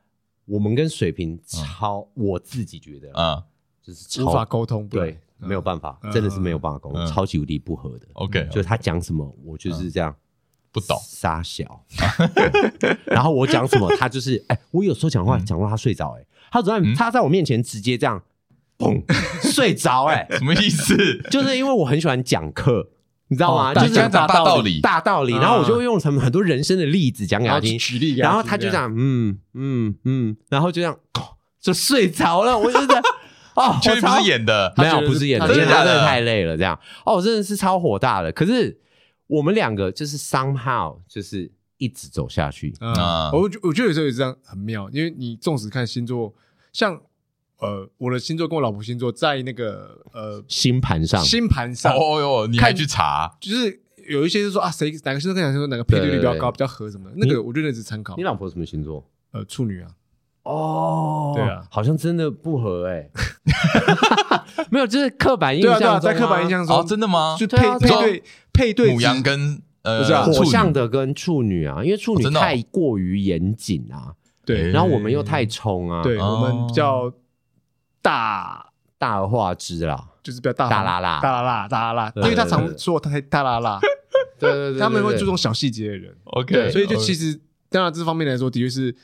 [0.46, 3.44] 我们跟水瓶超，我自己觉得啊，
[3.82, 8.08] 就是无法沟通，对，没有办法，真的是没有办法沟通，超级无敌不合的。
[8.14, 10.16] OK，就是他讲什么，我就是这样。
[10.72, 10.98] 不懂。
[11.04, 11.86] 傻小，
[13.06, 18.20] 然后我讲什么，他就是哎，我有时候讲话讲到他睡着，哎，他昨天他在我面前直接这样，
[18.80, 19.04] 嘣，
[19.54, 20.98] 睡着，哎， 什么意思？
[21.30, 22.90] 就是因为我很喜欢讲课，
[23.34, 23.74] 你知道吗？
[23.74, 30.98] 就是讲大道理，大道理，然后我就会用什么很多人生的例子讲给他听，举例，然后他就这样，嗯嗯嗯，然后就这样
[31.60, 33.04] 就睡着了，我就这样，
[33.56, 38.80] 哦， 确实不是演的，没有，不是演的，因为他真的太累了，这样，哦，我真的是超火大的，可是。
[39.28, 42.72] 我们两个就是 somehow 就是一直走下去。
[42.80, 43.32] 啊！
[43.34, 46.32] 我我觉得有时候也是这样很妙，因为你纵使看星座，
[46.74, 47.02] 像
[47.64, 53.36] 呃我的星座跟我老婆星座在那个呃星盘上，星盘上，哦哟，你还去查？
[53.40, 58.16] 就是有一些就说啊，谁哪个星座跟哪个星座哪个配对率比较高，比较合什么的，那个我觉得那只参考。
[58.18, 59.10] 你老婆什么星座？
[59.32, 59.88] 呃，处女啊。
[60.44, 63.10] 哦，对啊，好像真的不合哎。
[64.70, 67.38] 没有，就是刻板印象，在刻板印象中，真的吗？
[67.40, 74.14] 就配配对配对，母羊跟呃火象的跟处女啊，因为处女太过于严谨啊，
[74.46, 77.10] 对，然后我们又太冲啊，对，我们比较
[78.04, 78.70] 大。
[79.00, 81.20] 大而化之啦，就是比较大大啦啦。
[81.20, 83.80] 大啦啦大啦啦，因为他常说他太大啦啦，
[84.40, 87.38] 对对对，他们会注重小细节的人，OK，所以就其实
[87.70, 88.96] 当然这方面来说，的确是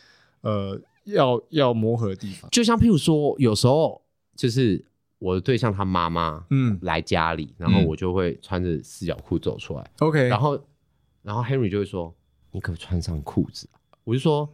[0.41, 0.79] 呃。
[1.05, 3.99] 要要磨合的地方，就像譬如说，有时候
[4.35, 4.85] 就是
[5.17, 10.59] 我的对象他妈妈，嗯，来家里，然后我就会穿着四角裤走出来，OK，然后
[11.23, 12.13] 然后 Henry 就会说
[12.51, 13.67] ：“你可不可以穿上裤子？”
[14.03, 14.47] 我就说：“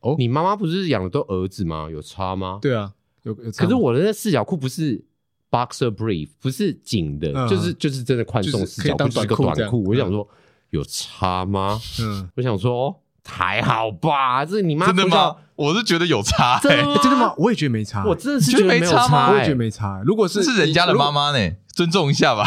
[0.00, 1.88] 哦，你妈妈不是养的都儿子吗？
[1.88, 2.92] 有差吗？”对啊，
[3.22, 3.50] 有有。
[3.52, 5.04] 可是我的那四角裤不是
[5.50, 9.84] boxer brief，不是紧的，就是就是真的宽松四角裤，就是个短裤。
[9.84, 10.28] 我就想说，
[10.70, 11.80] 有差吗？
[12.00, 13.00] 嗯，我想说。
[13.22, 15.36] 还好吧，这你妈真的吗？
[15.54, 17.32] 我是觉得有差，真的吗？
[17.36, 19.30] 我也觉得没差，我真的是觉得没差吗？
[19.30, 20.02] 我也觉得没差。
[20.04, 22.44] 如果是是人家的妈妈呢，尊重一下吧。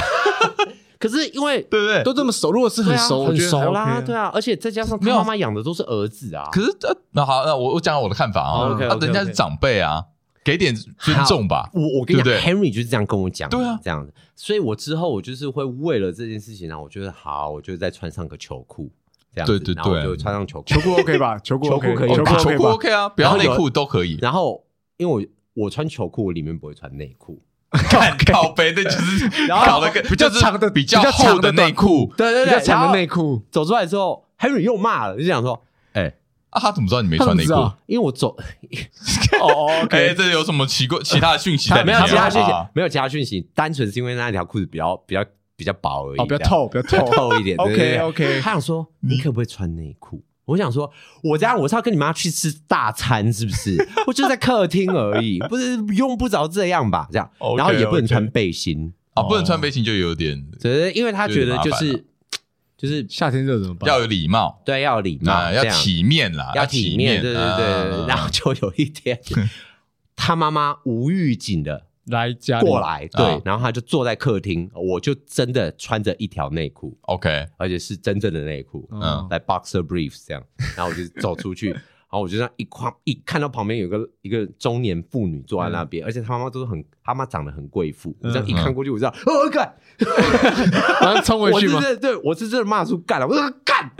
[0.99, 2.03] 可是因为对不对？
[2.03, 4.29] 都这么熟，如果是很熟很熟啦，对啊。
[4.33, 6.49] 而且再加上他妈妈养的都是儿子啊。
[6.51, 6.75] 可是
[7.11, 8.75] 那好，那我我讲我的看法啊。
[8.77, 10.03] 那人家是长辈啊，
[10.43, 11.69] 给点尊重吧。
[11.73, 14.13] 我我跟你讲，Henry 就是这样跟我讲，对啊，这样子。
[14.35, 18.91] 所以我之后我就是会为了这件事情呢，我觉得好，我就再穿上个球裤。
[19.35, 21.39] 这样对对对，就穿上球裤，球裤 OK 吧？
[21.43, 22.23] 球裤 OK，可以，球
[22.55, 24.19] 裤 OK 啊，不要内裤都可以。
[24.21, 24.63] 然后，
[24.97, 27.41] 因为我我穿球裤，我里面不会穿内裤，
[28.31, 33.41] 靠背的就是 然后搞了个比较长的、比较厚的内裤，对对对，比较长的内裤。
[33.49, 35.72] 走出来之后，Henry 又骂了，就想说：“哎，
[36.53, 37.53] 啊，他怎么知道你没穿内裤？
[37.85, 38.35] 因为我走。
[39.41, 41.73] ”哦，OK，这有什么奇怪其他的讯息？
[41.83, 45.23] 没有其他讯息，没有其他讯息，单纯是因为那条裤子比较比较。
[45.55, 47.55] 比较薄而已，哦，比较透，比较透透一点。
[47.61, 48.41] OK，OK。
[48.41, 50.19] 他想说，你可不可以穿内裤？
[50.45, 50.91] 我想说，
[51.21, 53.77] 我这样我是要跟你妈去吃大餐，是不是？
[54.07, 57.07] 我就在客厅而已，不是用不着这样吧？
[57.11, 62.03] 这样，然后也不能穿背心啊，不能穿背心就有点，只是，因为他觉得就是
[62.83, 63.87] 就是夏天热怎么办？
[63.87, 68.07] 要有礼貌，对，要有礼貌，要体面啦，要体面，对对对。
[68.07, 69.17] 然后就有一天，
[70.17, 71.87] 他妈妈无预警的。
[72.07, 80.43] 来家过来，对，然后他就坐在客厅，我就真的穿着一条内裤，OK，而且是真正的内裤，嗯，来 boxer briefs 这样，
[80.75, 81.73] 然后我就走出去，
[82.13, 89.75] 然后我就这样一看，一看到旁边有个一个中年妇女坐在那边，而且她妈妈都是很，她妈长得很贵妇，我这样一看过去，我知道，哦干，
[91.01, 91.81] 马上冲回去吗？
[91.81, 93.91] 对对，我是真的骂出干了，我说干，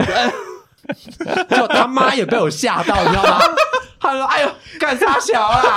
[1.50, 3.40] 就他妈也被我吓到，你知道吗？
[3.98, 5.76] 他说：“哎呦，干啥小啦？”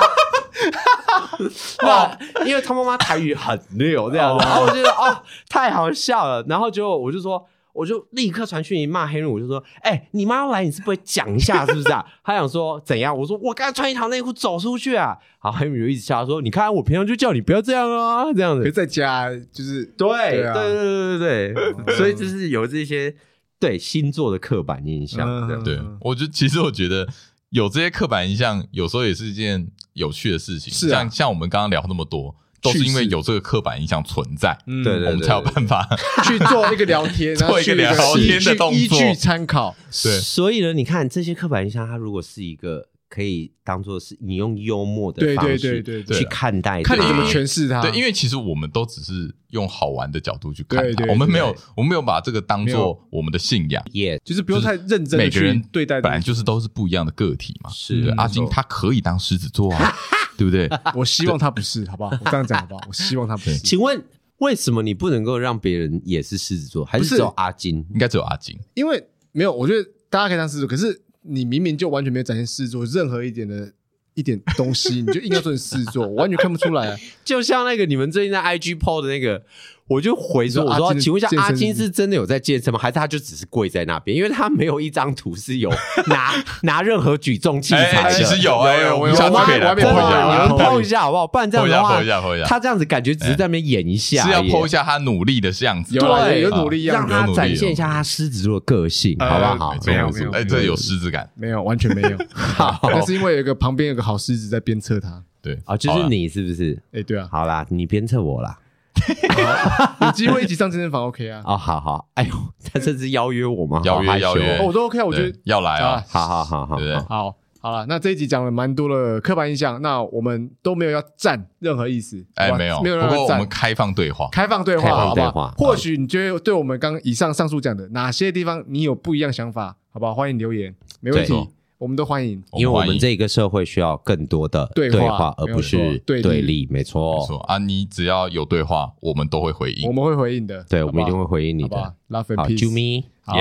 [1.87, 2.15] 哇，
[2.45, 6.45] 因为他妈妈台语很溜，这样子，然后我觉得哦，太好笑了。
[6.47, 7.43] 然后就我就说，
[7.77, 13.15] 我就立刻传讯息骂 Henry，我就说：“哎，你妈要来，你是不会讲一下是不是啊？” 他想说怎样？
[13.15, 21.53] 我说：“我刚才穿一条内裤走出去啊。”好，Henry 就一直笑说：“你看，我平常就叫你不要这样啊，这样子。”可在家就是对对对对对
[21.85, 23.15] 对， 所以就是有这些
[23.59, 25.63] 对星座的刻板印象。
[25.63, 27.07] 对，我觉得其实我觉得。
[27.51, 30.71] 有这些刻板印象，有时候也是一件有趣的事情。
[30.71, 35.87] 是啊，像像我们刚刚聊那么多，都是因为有这个刻板印象存在，对对，我们才有办法
[36.25, 39.75] 去做一个聊天， 做一个聊天的动作，依据参考。
[40.03, 42.89] 对，所以呢，你看这些刻板印象，它如果是一个。
[43.09, 47.81] 可以当做是你用幽默的方式去看待，看你怎么诠释它。
[47.81, 54.19] 对，因为其实我们都只是用好玩的角度去看它，我们没有，我们没有把这个当做我们的信仰，也。
[54.25, 55.17] 就是不用太认真。
[55.17, 57.69] 每个人对待本来就是都是不一样的个体嘛。
[57.69, 59.95] 是阿金，他可以当狮子座啊，
[60.37, 60.69] 对不对？
[60.95, 62.11] 我希望他不是，好不好？
[62.23, 62.81] 我这样讲好不好？
[62.87, 63.57] 我希望他不是。
[63.59, 64.01] 请问
[64.37, 66.85] 为什么你不能够让别人也是狮子座？
[66.85, 67.85] 还是只有阿金？
[67.91, 71.01] 应该只有阿金，因为没有，我觉得大家可以当狮子座，可是。
[71.29, 73.69] 你明明就完全没有展现狮子座任何一点的
[74.13, 76.97] 一点东西，你就硬要说你狮子座，我完全看不出来啊！
[77.25, 79.43] 就像那个你们最近在 IG PO 的那个。
[79.87, 82.77] 我就回说，我说，请问一下，阿金是真的有在健身吗？
[82.77, 84.15] 还是他就只是跪在那边？
[84.15, 85.71] 因为他没有一张图是有
[86.07, 86.33] 拿
[86.63, 88.11] 拿任何举重器材。
[88.11, 91.25] 其实有哎，我下次可以来 PO 一下，你们 PO 一下好不好？
[91.25, 92.01] 不然这样的话，
[92.45, 99.75] 他这样子感觉只是在那边演一下，是要 PO 一下他努力的样子，对，有努力，让他展现一下他狮子座的个性，好不好？
[99.85, 102.17] 没有没有，哎，这有狮子感，没有，完全没有。
[102.33, 105.23] 好，那是因为有个旁边有个好狮子在鞭策他。
[105.41, 106.77] 对啊，就是你是不是？
[106.91, 108.57] 哎，对啊，好啦，你鞭策我啦。
[110.01, 111.41] 有机会一起上健身房，OK 啊？
[111.45, 112.31] 哦，好好，哎呦，
[112.71, 113.81] 他这是邀约我吗？
[113.83, 116.77] 邀约邀约，我都 OK 啊，我觉得要来啊，好好好好，
[117.07, 123.01] 好，好了，那这一集讲了蛮多的刻板印象，那我们都没有要站任何意思，哎，没有，没有。
[123.01, 125.53] 不过我们开放对话，开放对话，好不好？
[125.57, 130.13] 或许你觉得对我们刚以上上述讲的哪些地方你有不一样想法，好不好？
[130.13, 131.33] 欢迎留言，没问题，
[131.77, 137.57] 我们都欢迎，因为我们这个社会需要更多的对话，而不是对立，没错，没错啊！
[137.59, 141.93] 你只要有对话，我们都会回应，我们会回应的，对，我们一定会回应你的。
[142.09, 143.35] Love and peace，啾咪，好。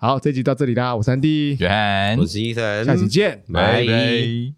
[0.00, 4.57] 好，这集到这里啦，我是安迪，约翰，我是医生，下期见，拜拜。